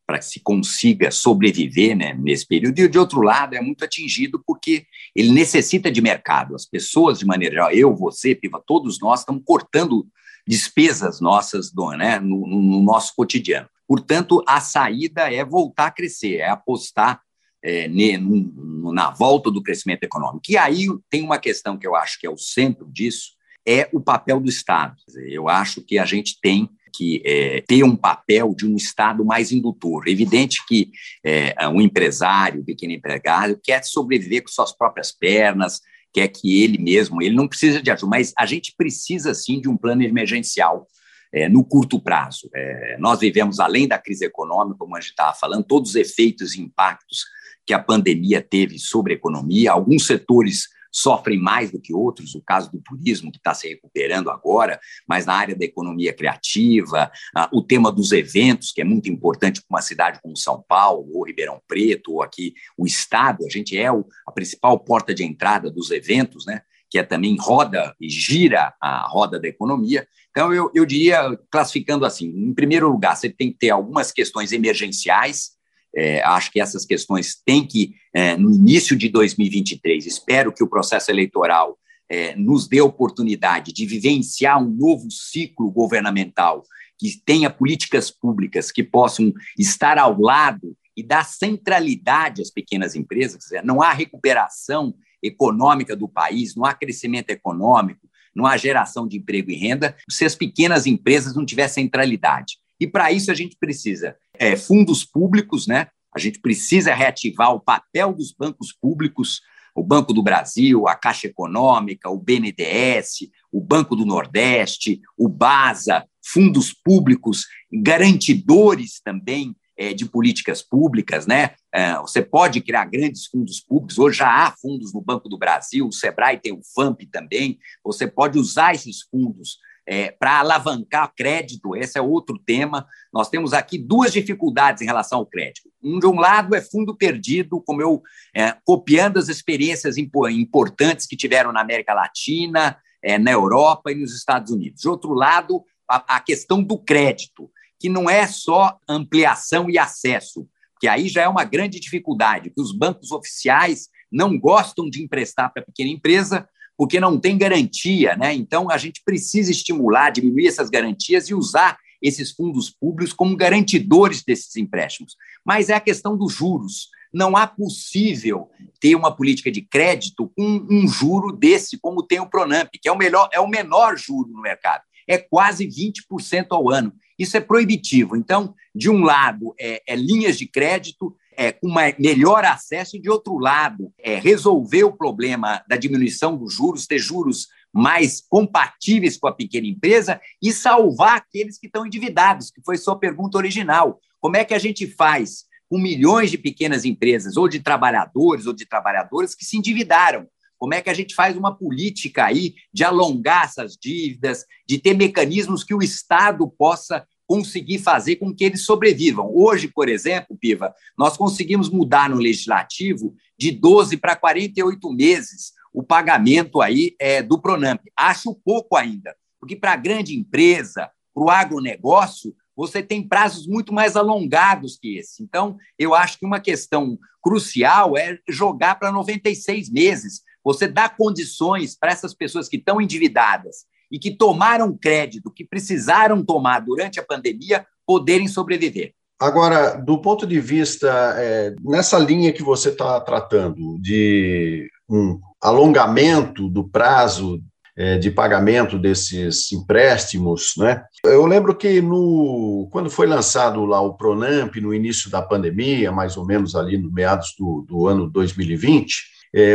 para 0.08 0.20
que 0.20 0.26
se 0.26 0.40
consiga 0.40 1.12
sobreviver 1.12 1.96
né, 1.96 2.14
nesse 2.14 2.48
período. 2.48 2.80
E, 2.80 2.88
de 2.88 2.98
outro 2.98 3.22
lado, 3.22 3.56
é 3.56 3.62
muito 3.62 3.84
atingido 3.84 4.42
porque 4.48 4.86
ele 5.14 5.32
necessita 5.32 5.92
de 5.92 6.02
mercado. 6.02 6.56
As 6.56 6.66
pessoas, 6.66 7.20
de 7.20 7.26
maneira 7.26 7.56
geral, 7.56 7.72
eu, 7.72 7.94
você, 7.94 8.34
Piva, 8.34 8.64
todos 8.66 9.00
nós 9.02 9.20
estamos 9.20 9.44
cortando 9.46 10.08
despesas 10.48 11.20
nossas 11.20 11.72
do, 11.72 11.92
né, 11.92 12.20
no, 12.20 12.48
no 12.48 12.82
nosso 12.82 13.14
cotidiano. 13.16 13.68
Portanto, 13.88 14.44
a 14.48 14.60
saída 14.60 15.32
é 15.32 15.44
voltar 15.44 15.88
a 15.88 15.92
crescer, 15.92 16.38
é 16.38 16.50
apostar 16.50 17.22
é, 17.64 17.88
na 17.88 19.10
volta 19.12 19.50
do 19.50 19.64
crescimento 19.64 20.04
econômico. 20.04 20.44
E 20.50 20.58
aí 20.58 20.88
tem 21.10 21.24
uma 21.24 21.38
questão 21.38 21.78
que 21.78 21.88
eu 21.88 21.96
acho 21.96 22.20
que 22.20 22.28
é 22.28 22.30
o 22.30 22.38
centro 22.38 22.88
disso, 22.92 23.32
é 23.66 23.90
o 23.92 24.00
papel 24.00 24.40
do 24.40 24.50
Estado. 24.50 24.96
Eu 25.28 25.50
acho 25.50 25.82
que 25.82 25.98
a 25.98 26.06
gente 26.06 26.40
tem 26.42 26.70
que 26.94 27.22
é, 27.26 27.62
ter 27.68 27.84
um 27.84 27.96
papel 27.96 28.56
de 28.56 28.66
um 28.66 28.76
Estado 28.76 29.24
mais 29.24 29.52
indutor. 29.52 30.08
Evidente 30.08 30.66
que 30.66 30.92
é, 31.24 31.68
um 31.68 31.82
empresário, 31.82 32.62
um 32.62 32.66
pequeno 32.66 32.94
empregado, 32.94 33.60
quer 33.62 33.84
sobreviver 33.84 34.44
com 34.44 34.50
suas 34.50 34.76
próprias 34.76 35.12
pernas, 35.12 35.82
quer 36.14 36.28
que 36.28 36.64
ele 36.64 36.78
mesmo, 36.78 37.22
ele 37.22 37.36
não 37.36 37.48
precisa 37.48 37.82
de 37.82 37.92
ajuda, 37.92 38.10
mas 38.10 38.34
a 38.38 38.46
gente 38.46 38.74
precisa 38.78 39.34
sim 39.34 39.60
de 39.62 39.70
um 39.70 39.78
plano 39.78 40.04
emergencial 40.04 40.88
é, 41.34 41.48
no 41.50 41.64
curto 41.64 42.00
prazo. 42.00 42.50
É, 42.56 42.98
nós 43.00 43.20
vivemos, 43.20 43.60
além 43.60 43.88
da 43.88 43.98
crise 43.98 44.26
econômica, 44.26 44.78
como 44.78 44.96
a 44.96 45.00
gente 45.00 45.12
estava 45.12 45.34
falando, 45.34 45.64
todos 45.64 45.92
os 45.92 45.96
efeitos 45.96 46.56
e 46.56 46.62
impactos 46.62 47.26
que 47.66 47.74
a 47.74 47.80
pandemia 47.80 48.42
teve 48.42 48.80
sobre 48.80 49.14
a 49.14 49.16
economia, 49.16 49.72
alguns 49.72 50.08
setores 50.08 50.70
sofrem 50.98 51.40
mais 51.40 51.70
do 51.70 51.80
que 51.80 51.94
outros, 51.94 52.34
o 52.34 52.42
caso 52.42 52.72
do 52.72 52.82
turismo, 52.82 53.32
que 53.32 53.38
está 53.38 53.54
se 53.54 53.68
recuperando 53.68 54.32
agora, 54.32 54.80
mas 55.08 55.28
na 55.28 55.34
área 55.34 55.56
da 55.56 55.64
economia 55.64 56.12
criativa, 56.12 57.12
ah, 57.36 57.48
o 57.54 57.62
tema 57.62 57.92
dos 57.92 58.12
eventos, 58.12 58.72
que 58.72 58.82
é 58.82 58.84
muito 58.84 59.08
importante 59.08 59.62
para 59.62 59.76
uma 59.76 59.82
cidade 59.82 60.20
como 60.24 60.36
São 60.36 60.64
Paulo, 60.68 61.08
ou 61.14 61.26
Ribeirão 61.26 61.62
Preto, 61.68 62.14
ou 62.14 62.24
aqui 62.24 62.56
o 62.76 62.88
Estado, 62.88 63.46
a 63.46 63.50
gente 63.50 63.78
é 63.78 63.88
a 63.88 64.32
principal 64.32 64.80
porta 64.80 65.14
de 65.14 65.24
entrada 65.24 65.70
dos 65.70 65.92
eventos, 65.92 66.48
né? 66.48 66.62
que 66.90 66.98
é 66.98 67.04
também 67.04 67.36
roda 67.38 67.94
e 68.00 68.10
gira 68.10 68.74
a 68.82 69.08
roda 69.08 69.40
da 69.40 69.48
economia. 69.48 70.08
Então, 70.32 70.54
eu, 70.54 70.72
eu 70.74 70.86
diria, 70.86 71.38
classificando 71.52 72.06
assim: 72.06 72.28
em 72.28 72.54
primeiro 72.54 72.90
lugar, 72.90 73.16
você 73.16 73.30
tem 73.30 73.52
que 73.52 73.58
ter 73.58 73.70
algumas 73.70 74.12
questões 74.12 74.52
emergenciais, 74.52 75.57
é, 75.98 76.24
acho 76.24 76.52
que 76.52 76.62
essas 76.62 76.86
questões 76.86 77.42
têm 77.44 77.66
que, 77.66 77.96
é, 78.14 78.38
no 78.38 78.54
início 78.54 78.96
de 78.96 79.10
2023, 79.10 80.06
espero 80.06 80.54
que 80.54 80.64
o 80.64 80.70
processo 80.70 81.10
eleitoral 81.10 81.76
é, 82.08 82.36
nos 82.36 82.68
dê 82.68 82.78
a 82.78 82.86
oportunidade 82.86 83.74
de 83.74 83.84
vivenciar 83.84 84.62
um 84.62 84.70
novo 84.70 85.10
ciclo 85.10 85.72
governamental 85.72 86.64
que 87.00 87.20
tenha 87.26 87.50
políticas 87.50 88.12
públicas 88.12 88.72
que 88.72 88.84
possam 88.84 89.34
estar 89.58 89.98
ao 89.98 90.20
lado 90.20 90.78
e 90.96 91.02
dar 91.02 91.26
centralidade 91.26 92.44
às 92.44 92.52
pequenas 92.52 92.96
empresas. 92.96 93.46
Não 93.64 93.82
há 93.82 93.92
recuperação 93.92 94.94
econômica 95.22 95.96
do 95.96 96.08
país, 96.08 96.56
não 96.56 96.64
há 96.64 96.76
crescimento 96.76 97.32
econômico, 97.32 98.08
não 98.36 98.46
há 98.46 98.56
geração 98.56 99.08
de 99.08 99.18
emprego 99.18 99.50
e 99.50 99.56
renda 99.56 99.96
se 100.08 100.26
as 100.26 100.36
pequenas 100.36 100.86
empresas 100.86 101.36
não 101.36 101.46
tiverem 101.46 101.74
centralidade. 101.74 102.58
E 102.80 102.86
para 102.86 103.12
isso 103.12 103.32
a 103.32 103.34
gente 103.34 103.58
precisa 103.60 104.16
é, 104.40 104.56
fundos 104.56 105.06
públicos, 105.06 105.68
né? 105.68 105.88
A 106.16 106.20
gente 106.20 106.40
precisa 106.40 106.94
reativar 106.94 107.54
o 107.54 107.60
papel 107.60 108.14
dos 108.14 108.32
bancos 108.32 108.74
públicos, 108.74 109.42
o 109.76 109.84
Banco 109.84 110.12
do 110.12 110.24
Brasil, 110.24 110.88
a 110.88 110.96
Caixa 110.96 111.28
Econômica, 111.28 112.10
o 112.10 112.18
BNDES, 112.18 113.30
o 113.52 113.62
Banco 113.62 113.96
do 113.96 114.06
Nordeste, 114.06 115.00
o 115.16 115.30
BASA, 115.30 116.04
fundos 116.26 116.74
públicos, 116.74 117.46
garantidores 117.72 119.00
também 119.04 119.56
é, 119.78 119.94
de 119.94 120.06
políticas 120.06 120.64
públicas, 120.64 121.28
né? 121.28 121.52
É, 121.72 121.96
você 122.00 122.24
pode 122.24 122.62
criar 122.62 122.86
grandes 122.86 123.28
fundos 123.28 123.60
públicos, 123.60 124.00
hoje 124.00 124.18
já 124.18 124.48
há 124.48 124.52
fundos 124.60 124.92
no 124.92 125.02
Banco 125.02 125.30
do 125.30 125.38
Brasil, 125.38 125.88
o 125.88 125.94
Sebrae 125.94 126.40
tem 126.40 126.52
o 126.52 126.62
FAMP 126.76 127.06
também, 127.12 127.60
você 127.84 128.08
pode 128.08 128.40
usar 128.40 128.74
esses 128.74 129.04
fundos 129.04 129.60
é, 129.88 130.12
para 130.12 130.40
alavancar 130.40 131.14
crédito, 131.16 131.74
esse 131.74 131.98
é 131.98 132.02
outro 132.02 132.38
tema. 132.38 132.86
Nós 133.12 133.30
temos 133.30 133.54
aqui 133.54 133.78
duas 133.78 134.12
dificuldades 134.12 134.82
em 134.82 134.86
relação 134.86 135.20
ao 135.20 135.26
crédito. 135.26 135.70
Um, 135.82 135.98
de 135.98 136.06
um 136.06 136.20
lado, 136.20 136.54
é 136.54 136.62
fundo 136.62 136.94
perdido, 136.94 137.62
como 137.62 137.82
eu, 137.82 138.02
é, 138.36 138.54
copiando 138.66 139.18
as 139.18 139.30
experiências 139.30 139.96
importantes 139.98 141.08
que 141.08 141.16
tiveram 141.16 141.54
na 141.54 141.62
América 141.62 141.94
Latina, 141.94 142.78
é, 143.02 143.18
na 143.18 143.32
Europa 143.32 143.90
e 143.90 143.96
nos 143.96 144.14
Estados 144.14 144.52
Unidos. 144.52 144.82
De 144.82 144.90
outro 144.90 145.14
lado, 145.14 145.64
a, 145.90 146.18
a 146.18 146.20
questão 146.20 146.62
do 146.62 146.78
crédito, 146.78 147.50
que 147.80 147.88
não 147.88 148.10
é 148.10 148.28
só 148.28 148.78
ampliação 148.90 149.70
e 149.70 149.78
acesso, 149.78 150.46
que 150.82 150.88
aí 150.88 151.08
já 151.08 151.22
é 151.22 151.28
uma 151.30 151.46
grande 151.46 151.80
dificuldade, 151.80 152.50
que 152.50 152.62
os 152.62 152.74
bancos 152.74 153.12
oficiais 153.12 153.88
não 154.12 154.38
gostam 154.38 154.90
de 154.90 155.02
emprestar 155.02 155.52
para 155.54 155.64
pequena 155.64 155.90
empresa, 155.90 156.48
porque 156.78 157.00
não 157.00 157.20
tem 157.20 157.38
garantia, 157.38 158.16
né? 158.16 158.34
Então 158.34 158.70
a 158.70 158.78
gente 158.78 159.02
precisa 159.04 159.50
estimular, 159.52 160.12
diminuir 160.12 160.48
essas 160.48 160.70
garantias 160.70 161.28
e 161.30 161.34
usar 161.34 161.78
esses 162.02 162.32
fundos 162.32 162.70
públicos 162.70 163.12
como 163.12 163.36
garantidores 163.36 164.24
desses 164.24 164.56
empréstimos. 164.56 165.16
Mas 165.44 165.70
é 165.70 165.74
a 165.74 165.80
questão 165.80 166.16
dos 166.16 166.34
juros. 166.34 166.90
Não 167.12 167.36
há 167.36 167.48
possível 167.48 168.50
ter 168.80 168.94
uma 168.96 169.16
política 169.16 169.52
de 169.52 169.62
crédito 169.62 170.32
com 170.38 170.68
um 170.70 170.88
juro 170.88 171.32
desse, 171.32 171.80
como 171.80 172.04
tem 172.04 172.20
o 172.20 172.30
Pronamp, 172.30 172.70
que 172.80 172.88
é 172.88 172.92
o, 172.92 172.98
melhor, 172.98 173.28
é 173.34 173.40
o 173.40 173.48
menor 173.48 173.98
juro 173.98 174.30
no 174.30 174.42
mercado. 174.42 174.84
É 175.08 175.18
quase 175.18 175.68
20% 175.68 176.48
ao 176.52 176.70
ano. 176.70 176.94
Isso 177.18 177.36
é 177.36 177.40
proibitivo. 177.40 178.16
Então, 178.16 178.54
de 178.76 178.90
um 178.90 179.02
lado, 179.02 179.56
é, 179.60 179.82
é 179.88 179.96
linhas 179.96 180.38
de 180.38 180.46
crédito, 180.46 181.16
é, 181.38 181.52
com 181.52 181.72
melhor 182.00 182.44
acesso 182.44 182.98
e, 182.98 183.00
de 183.00 183.10
outro 183.10 183.38
lado, 183.38 183.94
é, 184.00 184.16
resolver 184.16 184.84
o 184.84 184.92
problema 184.92 185.64
da 185.70 185.78
diminuição 185.78 186.36
dos 186.36 186.56
juros, 186.56 186.88
ter 186.88 186.98
juros 186.98 187.48
mais 187.72 188.22
compatíveis 188.28 189.18
com 189.18 189.28
a 189.28 189.32
pequena 189.32 189.68
empresa 189.68 190.20
e 190.42 190.52
salvar 190.52 191.18
aqueles 191.18 191.60
que 191.60 191.68
estão 191.68 191.86
endividados, 191.86 192.50
que 192.50 192.62
foi 192.66 192.76
sua 192.76 192.98
pergunta 192.98 193.38
original. 193.38 194.00
Como 194.20 194.36
é 194.36 194.44
que 194.44 194.56
a 194.56 194.60
gente 194.60 194.88
faz 194.88 195.46
com 195.70 195.78
milhões 195.78 196.32
de 196.32 196.40
pequenas 196.40 196.86
empresas, 196.86 197.38
ou 197.38 197.48
de 197.48 197.60
trabalhadores 197.60 198.48
ou 198.48 198.54
de 198.54 198.66
trabalhadoras 198.66 199.36
que 199.36 199.46
se 199.46 199.58
endividaram? 199.58 200.28
Como 200.58 200.74
é 200.74 200.82
que 200.82 200.90
a 200.90 200.94
gente 200.94 201.14
faz 201.14 201.38
uma 201.38 201.56
política 201.56 202.26
aí 202.26 202.56
de 202.74 202.84
alongar 202.84 203.46
essas 203.46 203.78
dívidas, 203.80 204.44
de 204.68 204.80
ter 204.80 204.96
mecanismos 204.96 205.64
que 205.64 205.76
o 205.76 205.84
Estado 205.84 206.50
possa 206.58 207.06
conseguir 207.28 207.80
fazer 207.80 208.16
com 208.16 208.34
que 208.34 208.46
eles 208.46 208.64
sobrevivam. 208.64 209.30
Hoje, 209.36 209.68
por 209.68 209.90
exemplo, 209.90 210.38
Piva, 210.38 210.74
nós 210.98 211.18
conseguimos 211.18 211.70
mudar 211.70 212.10
no 212.10 212.16
legislativo 212.16 213.14
de 213.38 213.52
12 213.52 213.98
para 213.98 214.16
48 214.16 214.90
meses 214.94 215.52
o 215.74 215.84
pagamento 215.84 216.62
aí 216.62 216.96
é, 217.00 217.22
do 217.22 217.40
Pronamp. 217.40 217.82
Acho 217.96 218.34
pouco 218.34 218.78
ainda, 218.78 219.16
porque 219.40 219.56
para 219.56 219.74
a 219.74 219.78
grande 219.78 220.18
empresa, 220.18 220.90
para 221.14 221.24
o 221.24 221.30
agronegócio, 221.30 222.34
você 222.56 222.82
tem 222.82 223.08
prazos 223.08 223.46
muito 223.46 223.72
mais 223.72 223.96
alongados 223.96 224.78
que 224.78 224.98
esse. 224.98 225.22
Então, 225.22 225.58
eu 225.78 225.94
acho 225.94 226.18
que 226.18 226.26
uma 226.26 226.40
questão 226.40 226.98
crucial 227.22 227.96
é 227.96 228.18
jogar 228.28 228.80
para 228.80 228.92
96 228.92 229.70
meses. 229.70 230.24
Você 230.44 230.68
dá 230.68 230.90
condições 230.90 231.76
para 231.76 231.92
essas 231.92 232.16
pessoas 232.16 232.48
que 232.48 232.58
estão 232.58 232.82
endividadas 232.82 233.66
e 233.92 234.00
que 234.00 234.12
tomaram 234.12 234.78
crédito, 234.78 235.32
que 235.32 235.46
precisaram 235.46 236.24
tomar 236.24 236.60
durante 236.60 237.00
a 237.00 237.04
pandemia, 237.04 237.66
poderem 237.86 238.28
sobreviver. 238.28 238.94
Agora, 239.20 239.76
do 239.76 239.98
ponto 239.98 240.28
de 240.28 240.40
vista, 240.40 240.88
é, 241.18 241.56
nessa 241.64 241.98
linha 241.98 242.32
que 242.32 242.44
você 242.44 242.70
está 242.70 243.00
tratando, 243.02 243.80
de 243.82 244.70
um 244.88 245.20
alongamento 245.42 246.48
do 246.48 246.68
prazo 246.68 247.42
é, 247.76 247.98
de 247.98 248.10
pagamento 248.10 248.80
desses 248.80 249.52
empréstimos, 249.52 250.54
né? 250.58 250.84
Eu 251.04 251.26
lembro 251.26 251.56
que 251.56 251.80
no, 251.80 252.68
quando 252.72 252.90
foi 252.90 253.06
lançado 253.06 253.66
lá 253.66 253.80
o 253.80 253.94
Pronamp, 253.94 254.56
no 254.56 254.74
início 254.74 255.12
da 255.12 255.22
pandemia, 255.22 255.92
mais 255.92 256.18
ou 256.18 256.26
menos 256.26 256.56
ali 256.56 256.78
no 256.78 256.92
meados 256.92 257.36
do, 257.38 257.64
do 257.68 257.88
ano 257.88 258.10
2020, 258.10 258.96
é, 258.96 259.08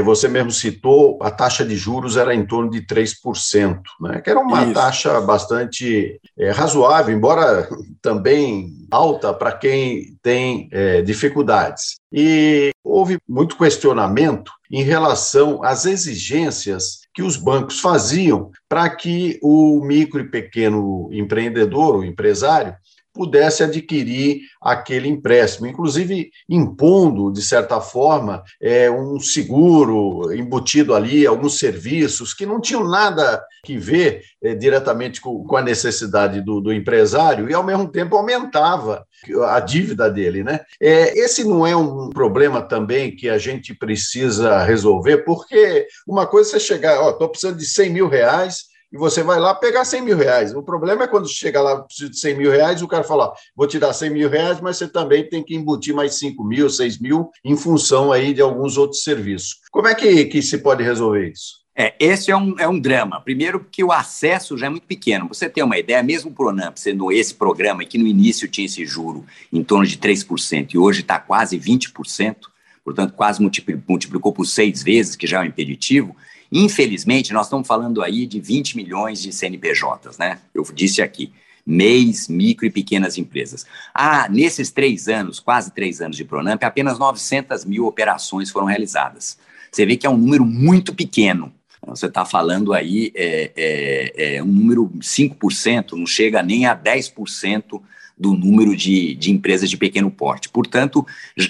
você 0.05 0.29
mesmo 0.29 0.51
citou, 0.51 1.19
a 1.21 1.31
taxa 1.31 1.65
de 1.65 1.77
juros 1.77 2.17
era 2.17 2.35
em 2.35 2.47
torno 2.47 2.71
de 2.71 2.83
3%, 2.83 3.81
né? 4.01 4.21
que 4.21 4.31
era 4.31 4.41
uma 4.41 4.65
Isso. 4.65 4.75
taxa 4.75 5.21
bastante 5.21 6.21
é, 6.39 6.51
razoável, 6.51 7.15
embora 7.15 7.69
também 8.01 8.69
alta 8.91 9.33
para 9.33 9.53
quem 9.53 10.17
tem 10.23 10.69
é, 10.71 11.03
dificuldades. 11.03 11.97
E 12.13 12.71
houve 12.85 13.19
muito 13.29 13.57
questionamento 13.57 14.53
em 14.71 14.83
relação 14.83 15.63
às 15.63 15.87
exigências 15.87 17.03
que 17.15 17.23
os 17.23 17.37
bancos 17.37 17.81
faziam 17.81 18.51
para 18.69 18.89
que 18.89 19.39
o 19.43 19.83
micro 19.85 20.21
e 20.21 20.31
pequeno 20.31 21.09
empreendedor, 21.13 21.97
o 21.97 22.05
empresário, 22.05 22.75
pudesse 23.13 23.63
adquirir 23.63 24.43
aquele 24.61 25.09
empréstimo, 25.09 25.67
inclusive 25.67 26.31
impondo, 26.49 27.33
de 27.33 27.43
certa 27.43 27.81
forma, 27.81 28.43
é, 28.61 28.91
um 28.91 29.21
seguro 29.21 30.33
embutido 30.33 30.95
ali, 30.95 31.27
alguns 31.27 31.59
serviços 31.59 32.33
que 32.33 32.47
não 32.47 32.61
tinham 32.61 32.89
nada 32.89 33.45
que 33.65 33.77
ver 33.77 34.23
é, 34.43 34.55
diretamente 34.55 35.21
com, 35.21 35.57
a 35.57 35.63
necessidade 35.63 36.41
do, 36.41 36.61
do, 36.61 36.73
empresário 36.73 37.49
e, 37.49 37.55
ao 37.55 37.63
mesmo 37.63 37.89
tempo, 37.89 38.17
aumentava 38.17 39.07
a 39.47 39.61
dívida 39.61 40.11
dele. 40.11 40.43
Né? 40.43 40.61
É, 40.81 41.17
esse 41.19 41.45
não 41.45 41.67
é 41.67 41.77
um 41.77 42.11
problema 42.11 42.61
também 42.61 43.15
que 43.15 43.29
a 43.29 43.39
gente 43.39 43.75
precisa 43.75 44.65
resolver, 44.65 45.19
porque 45.19 45.87
uma 46.07 46.27
coisa 46.27 46.51
é 46.51 46.53
você 46.53 46.61
chegar, 46.61 47.11
estou 47.11 47.29
precisando 47.29 47.59
de 47.59 47.67
100 47.67 47.91
mil 47.91 48.09
reais, 48.09 48.72
e 48.93 48.99
você 48.99 49.23
vai 49.23 49.41
lá 49.41 49.55
pegar 49.55 49.85
100 49.85 50.03
mil 50.03 50.17
reais. 50.17 50.55
O 50.55 50.63
problema 50.63 51.05
é 51.05 51.09
quando 51.09 51.29
chega 51.29 51.61
lá, 51.63 51.81
precisa 51.83 52.11
de 52.11 52.19
100 52.19 52.37
mil 52.37 52.51
reais, 52.51 52.83
o 52.83 52.89
cara 52.89 53.03
fala, 53.03 53.33
vou 53.57 53.67
te 53.67 53.79
dar 53.79 53.93
100 53.93 54.11
mil 54.11 54.29
reais, 54.29 54.61
mas 54.61 54.77
você 54.77 54.87
também 54.87 55.27
tem 55.29 55.43
que 55.43 55.55
embutir 55.55 55.95
mais 55.95 56.19
5 56.19 56.45
mil, 56.45 56.69
6 56.69 57.01
mil, 57.01 57.31
em 57.45 57.57
função 57.57 58.13
aí 58.13 58.35
de 58.35 58.43
alguns 58.43 58.77
outros 58.77 59.03
serviços. 59.03 59.57
Como 59.71 59.89
é 59.89 59.95
que, 59.95 60.27
que 60.27 60.43
se 60.43 60.59
pode 60.59 60.83
resolver 60.83 61.31
isso? 61.31 61.63
É, 61.75 61.95
esse 61.99 62.31
é 62.31 62.37
um, 62.37 62.55
é 62.59 62.69
um 62.69 62.79
drama. 62.79 63.19
Primeiro, 63.23 63.61
porque 63.61 63.83
o 63.83 63.91
acesso 63.91 64.59
já 64.59 64.67
é 64.67 64.69
muito 64.69 64.87
pequeno. 64.87 65.27
Você 65.29 65.49
tem 65.49 65.65
uma 65.65 65.79
ideia, 65.79 66.03
mesmo 66.03 66.31
o 66.31 66.35
Pronamp 66.35 66.77
sendo 66.77 67.11
esse 67.11 67.35
programa 67.35 67.85
que 67.85 67.97
no 67.97 68.07
início 68.07 68.47
tinha 68.47 68.67
esse 68.67 68.85
juro 68.85 69.25
em 69.51 69.65
torno 69.65 69.87
de 69.87 69.97
3% 69.97 70.75
e 70.75 70.79
hoje 70.79 71.01
está 71.01 71.19
quase 71.19 71.59
20%, 71.59 72.37
portanto, 72.85 73.15
quase 73.15 73.41
multiplicou, 73.41 73.83
multiplicou 73.89 74.33
por 74.35 74.45
seis 74.45 74.83
vezes, 74.83 75.17
que 75.17 75.27
já 75.27 75.39
é 75.39 75.41
um 75.41 75.47
impeditivo, 75.47 76.15
Infelizmente, 76.53 77.33
nós 77.33 77.47
estamos 77.47 77.67
falando 77.67 78.03
aí 78.03 78.27
de 78.27 78.39
20 78.39 78.77
milhões 78.77 79.23
de 79.23 79.33
CNPJs, 79.33 80.19
né? 80.19 80.39
Eu 80.55 80.63
disse 80.75 81.01
aqui, 81.01 81.33
MEIs, 81.65 82.29
micro 82.29 82.67
e 82.67 82.71
pequenas 82.71 83.17
empresas. 83.17 83.65
Ah, 83.95 84.29
nesses 84.29 84.71
três 84.71 85.09
anos, 85.09 85.41
quase 85.41 85.73
três 85.73 86.03
anos 86.03 86.15
de 86.15 86.25
Pronamp, 86.25 86.63
apenas 86.63 86.99
900 86.99 87.65
mil 87.65 87.87
operações 87.87 88.51
foram 88.51 88.67
realizadas. 88.67 89.39
Você 89.71 89.87
vê 89.87 89.97
que 89.97 90.07
é 90.07 90.11
um 90.11 90.19
número 90.19 90.45
muito 90.45 90.95
pequeno. 90.95 91.51
Você 91.87 92.07
está 92.07 92.25
falando 92.27 92.75
aí 92.75 93.11
é, 93.15 93.51
é, 93.57 94.37
é 94.37 94.43
um 94.43 94.47
número 94.47 94.91
5%, 95.01 95.93
não 95.93 96.07
chega 96.07 96.43
nem 96.43 96.67
a 96.67 96.77
10% 96.77 97.81
do 98.17 98.35
número 98.35 98.77
de, 98.77 99.15
de 99.15 99.33
empresas 99.33 99.71
de 99.71 99.77
pequeno 99.79 100.11
porte. 100.11 100.51
Portanto, 100.51 101.05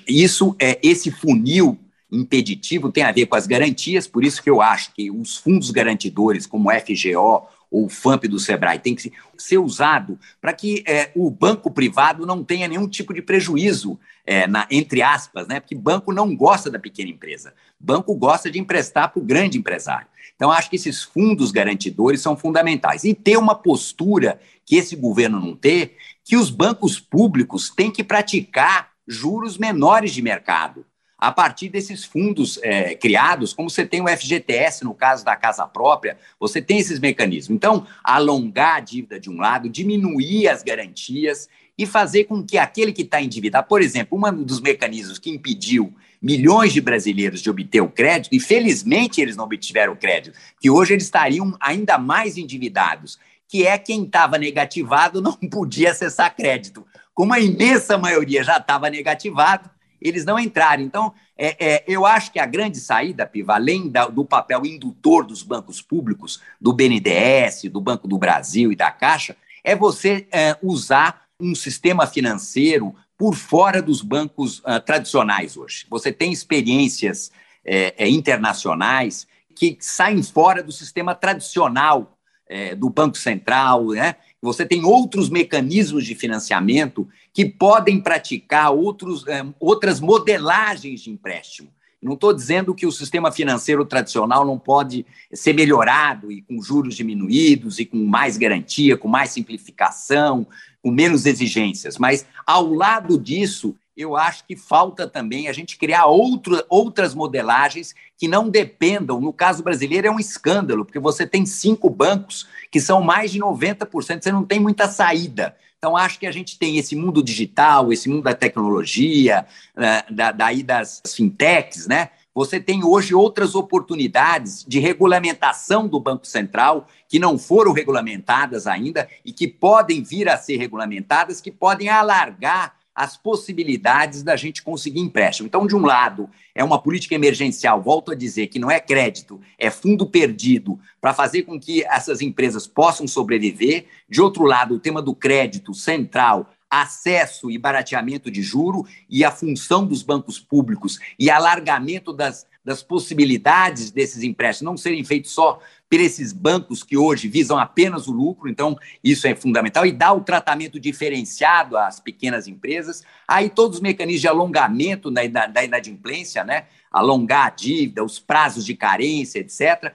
isso 0.06 0.54
é 0.60 0.78
esse 0.80 1.10
funil 1.10 1.76
impeditivo 2.12 2.92
tem 2.92 3.02
a 3.02 3.10
ver 3.10 3.26
com 3.26 3.34
as 3.34 3.46
garantias, 3.46 4.06
por 4.06 4.22
isso 4.22 4.42
que 4.42 4.50
eu 4.50 4.60
acho 4.60 4.92
que 4.94 5.10
os 5.10 5.38
fundos 5.38 5.70
garantidores, 5.70 6.46
como 6.46 6.68
o 6.68 6.72
FGO 6.72 7.48
ou 7.70 7.86
o 7.86 7.88
FAMP 7.88 8.24
do 8.24 8.38
Sebrae, 8.38 8.78
tem 8.78 8.94
que 8.94 9.10
ser 9.38 9.56
usado 9.56 10.18
para 10.38 10.52
que 10.52 10.84
é, 10.86 11.10
o 11.16 11.30
banco 11.30 11.70
privado 11.70 12.26
não 12.26 12.44
tenha 12.44 12.68
nenhum 12.68 12.86
tipo 12.86 13.14
de 13.14 13.22
prejuízo, 13.22 13.98
é, 14.26 14.46
na, 14.46 14.66
entre 14.70 15.00
aspas, 15.00 15.48
né? 15.48 15.58
porque 15.58 15.74
banco 15.74 16.12
não 16.12 16.36
gosta 16.36 16.70
da 16.70 16.78
pequena 16.78 17.10
empresa, 17.10 17.54
banco 17.80 18.14
gosta 18.14 18.50
de 18.50 18.58
emprestar 18.58 19.10
para 19.10 19.20
o 19.20 19.24
grande 19.24 19.56
empresário. 19.56 20.06
Então, 20.36 20.50
acho 20.50 20.68
que 20.68 20.76
esses 20.76 21.02
fundos 21.02 21.52
garantidores 21.52 22.20
são 22.20 22.36
fundamentais. 22.36 23.04
E 23.04 23.14
ter 23.14 23.36
uma 23.36 23.54
postura 23.54 24.40
que 24.66 24.74
esse 24.76 24.96
governo 24.96 25.38
não 25.38 25.54
tem, 25.54 25.92
que 26.24 26.36
os 26.36 26.50
bancos 26.50 26.98
públicos 26.98 27.70
têm 27.70 27.92
que 27.92 28.02
praticar 28.02 28.90
juros 29.06 29.56
menores 29.56 30.12
de 30.12 30.20
mercado 30.20 30.84
a 31.22 31.30
partir 31.30 31.68
desses 31.68 32.04
fundos 32.04 32.58
é, 32.64 32.96
criados, 32.96 33.52
como 33.52 33.70
você 33.70 33.86
tem 33.86 34.02
o 34.02 34.08
FGTS 34.08 34.82
no 34.82 34.92
caso 34.92 35.24
da 35.24 35.36
casa 35.36 35.64
própria, 35.64 36.18
você 36.38 36.60
tem 36.60 36.78
esses 36.78 36.98
mecanismos. 36.98 37.54
Então, 37.54 37.86
alongar 38.02 38.78
a 38.78 38.80
dívida 38.80 39.20
de 39.20 39.30
um 39.30 39.36
lado, 39.36 39.68
diminuir 39.68 40.48
as 40.48 40.64
garantias 40.64 41.48
e 41.78 41.86
fazer 41.86 42.24
com 42.24 42.42
que 42.42 42.58
aquele 42.58 42.92
que 42.92 43.02
está 43.02 43.22
endividado, 43.22 43.68
por 43.68 43.80
exemplo, 43.80 44.18
um 44.18 44.42
dos 44.42 44.60
mecanismos 44.60 45.16
que 45.16 45.30
impediu 45.30 45.94
milhões 46.20 46.72
de 46.72 46.80
brasileiros 46.80 47.40
de 47.40 47.48
obter 47.48 47.80
o 47.80 47.88
crédito, 47.88 48.34
e 48.34 48.40
felizmente 48.40 49.20
eles 49.20 49.36
não 49.36 49.44
obtiveram 49.44 49.92
o 49.92 49.96
crédito, 49.96 50.36
que 50.60 50.70
hoje 50.70 50.94
eles 50.94 51.04
estariam 51.04 51.56
ainda 51.60 51.98
mais 51.98 52.36
endividados, 52.36 53.16
que 53.46 53.64
é 53.64 53.78
quem 53.78 54.02
estava 54.02 54.36
negativado 54.38 55.22
não 55.22 55.34
podia 55.34 55.92
acessar 55.92 56.34
crédito. 56.34 56.84
Como 57.14 57.32
a 57.32 57.38
imensa 57.38 57.96
maioria 57.96 58.42
já 58.42 58.56
estava 58.56 58.90
negativado, 58.90 59.70
eles 60.04 60.24
não 60.24 60.38
entraram. 60.38 60.82
Então, 60.82 61.12
é, 61.36 61.56
é, 61.58 61.84
eu 61.86 62.04
acho 62.04 62.32
que 62.32 62.38
a 62.38 62.46
grande 62.46 62.78
saída, 62.78 63.26
Piva, 63.26 63.54
além 63.54 63.88
da, 63.88 64.06
do 64.06 64.24
papel 64.24 64.64
indutor 64.66 65.24
dos 65.24 65.42
bancos 65.42 65.80
públicos, 65.80 66.40
do 66.60 66.72
BNDES, 66.72 67.64
do 67.70 67.80
Banco 67.80 68.06
do 68.06 68.18
Brasil 68.18 68.72
e 68.72 68.76
da 68.76 68.90
Caixa, 68.90 69.36
é 69.64 69.76
você 69.76 70.26
é, 70.30 70.56
usar 70.62 71.22
um 71.40 71.54
sistema 71.54 72.06
financeiro 72.06 72.94
por 73.16 73.34
fora 73.34 73.80
dos 73.80 74.02
bancos 74.02 74.58
uh, 74.60 74.80
tradicionais 74.84 75.56
hoje. 75.56 75.86
Você 75.88 76.12
tem 76.12 76.32
experiências 76.32 77.30
é, 77.64 77.94
é, 77.96 78.08
internacionais 78.08 79.26
que 79.54 79.76
saem 79.80 80.22
fora 80.22 80.62
do 80.62 80.72
sistema 80.72 81.14
tradicional 81.14 82.18
é, 82.48 82.74
do 82.74 82.90
Banco 82.90 83.16
Central, 83.16 83.88
né? 83.88 84.16
Você 84.42 84.66
tem 84.66 84.84
outros 84.84 85.30
mecanismos 85.30 86.04
de 86.04 86.16
financiamento 86.16 87.08
que 87.32 87.44
podem 87.44 88.00
praticar 88.00 88.72
outros, 88.72 89.24
é, 89.28 89.46
outras 89.60 90.00
modelagens 90.00 91.00
de 91.02 91.10
empréstimo. 91.10 91.68
Não 92.02 92.14
estou 92.14 92.34
dizendo 92.34 92.74
que 92.74 92.84
o 92.84 92.90
sistema 92.90 93.30
financeiro 93.30 93.84
tradicional 93.84 94.44
não 94.44 94.58
pode 94.58 95.06
ser 95.32 95.52
melhorado 95.52 96.32
e 96.32 96.42
com 96.42 96.60
juros 96.60 96.96
diminuídos 96.96 97.78
e 97.78 97.84
com 97.84 98.04
mais 98.04 98.36
garantia, 98.36 98.96
com 98.96 99.06
mais 99.06 99.30
simplificação, 99.30 100.44
com 100.82 100.90
menos 100.90 101.24
exigências, 101.24 101.96
mas 101.96 102.26
ao 102.44 102.74
lado 102.74 103.16
disso, 103.16 103.76
eu 103.96 104.16
acho 104.16 104.44
que 104.46 104.56
falta 104.56 105.06
também 105.06 105.48
a 105.48 105.52
gente 105.52 105.76
criar 105.76 106.06
outro, 106.06 106.64
outras 106.68 107.14
modelagens 107.14 107.94
que 108.16 108.26
não 108.26 108.48
dependam. 108.48 109.20
No 109.20 109.32
caso 109.32 109.62
brasileiro, 109.62 110.06
é 110.06 110.10
um 110.10 110.18
escândalo, 110.18 110.84
porque 110.84 110.98
você 110.98 111.26
tem 111.26 111.44
cinco 111.44 111.90
bancos 111.90 112.46
que 112.70 112.80
são 112.80 113.02
mais 113.02 113.30
de 113.30 113.38
90%, 113.38 114.22
você 114.22 114.32
não 114.32 114.44
tem 114.44 114.58
muita 114.58 114.88
saída. 114.88 115.54
Então, 115.76 115.96
acho 115.96 116.18
que 116.18 116.26
a 116.26 116.32
gente 116.32 116.58
tem 116.58 116.78
esse 116.78 116.94
mundo 116.94 117.22
digital, 117.22 117.92
esse 117.92 118.08
mundo 118.08 118.22
da 118.22 118.34
tecnologia, 118.34 119.44
né, 119.76 120.04
da, 120.08 120.30
daí 120.30 120.62
das 120.62 121.02
fintechs, 121.04 121.86
né? 121.88 122.10
Você 122.34 122.58
tem 122.58 122.82
hoje 122.82 123.14
outras 123.14 123.54
oportunidades 123.54 124.64
de 124.66 124.78
regulamentação 124.78 125.86
do 125.86 126.00
Banco 126.00 126.26
Central 126.26 126.86
que 127.06 127.18
não 127.18 127.36
foram 127.36 127.72
regulamentadas 127.72 128.66
ainda 128.66 129.06
e 129.22 129.32
que 129.32 129.46
podem 129.46 130.02
vir 130.02 130.30
a 130.30 130.38
ser 130.38 130.56
regulamentadas, 130.56 131.42
que 131.42 131.50
podem 131.50 131.90
alargar 131.90 132.74
as 132.94 133.16
possibilidades 133.16 134.22
da 134.22 134.36
gente 134.36 134.62
conseguir 134.62 135.00
empréstimo. 135.00 135.46
Então, 135.46 135.66
de 135.66 135.74
um 135.74 135.84
lado, 135.84 136.28
é 136.54 136.62
uma 136.62 136.80
política 136.80 137.14
emergencial, 137.14 137.80
volto 137.80 138.12
a 138.12 138.14
dizer, 138.14 138.48
que 138.48 138.58
não 138.58 138.70
é 138.70 138.78
crédito, 138.78 139.40
é 139.58 139.70
fundo 139.70 140.06
perdido 140.06 140.78
para 141.00 141.14
fazer 141.14 141.42
com 141.42 141.58
que 141.58 141.82
essas 141.84 142.20
empresas 142.20 142.66
possam 142.66 143.06
sobreviver. 143.06 143.86
De 144.08 144.20
outro 144.20 144.44
lado, 144.44 144.74
o 144.74 144.78
tema 144.78 145.00
do 145.00 145.14
crédito 145.14 145.72
central, 145.72 146.50
acesso 146.70 147.50
e 147.50 147.58
barateamento 147.58 148.30
de 148.30 148.42
juro 148.42 148.86
e 149.08 149.24
a 149.24 149.30
função 149.30 149.86
dos 149.86 150.02
bancos 150.02 150.38
públicos 150.38 150.98
e 151.18 151.30
alargamento 151.30 152.12
das, 152.14 152.46
das 152.64 152.82
possibilidades 152.82 153.90
desses 153.90 154.22
empréstimos 154.22 154.70
não 154.70 154.76
serem 154.76 155.04
feitos 155.04 155.32
só 155.32 155.60
por 155.92 156.00
esses 156.00 156.32
bancos 156.32 156.82
que 156.82 156.96
hoje 156.96 157.28
visam 157.28 157.58
apenas 157.58 158.08
o 158.08 158.12
lucro, 158.12 158.48
então 158.48 158.78
isso 159.04 159.26
é 159.26 159.34
fundamental, 159.34 159.84
e 159.84 159.92
dá 159.92 160.10
o 160.10 160.22
tratamento 160.22 160.80
diferenciado 160.80 161.76
às 161.76 162.00
pequenas 162.00 162.48
empresas. 162.48 163.04
Aí 163.28 163.50
todos 163.50 163.76
os 163.76 163.82
mecanismos 163.82 164.22
de 164.22 164.26
alongamento 164.26 165.10
da, 165.10 165.46
da 165.48 165.62
inadimplência, 165.62 166.44
né? 166.44 166.64
alongar 166.90 167.48
a 167.48 167.50
dívida, 167.50 168.02
os 168.02 168.18
prazos 168.18 168.64
de 168.64 168.74
carência, 168.74 169.40
etc. 169.40 169.92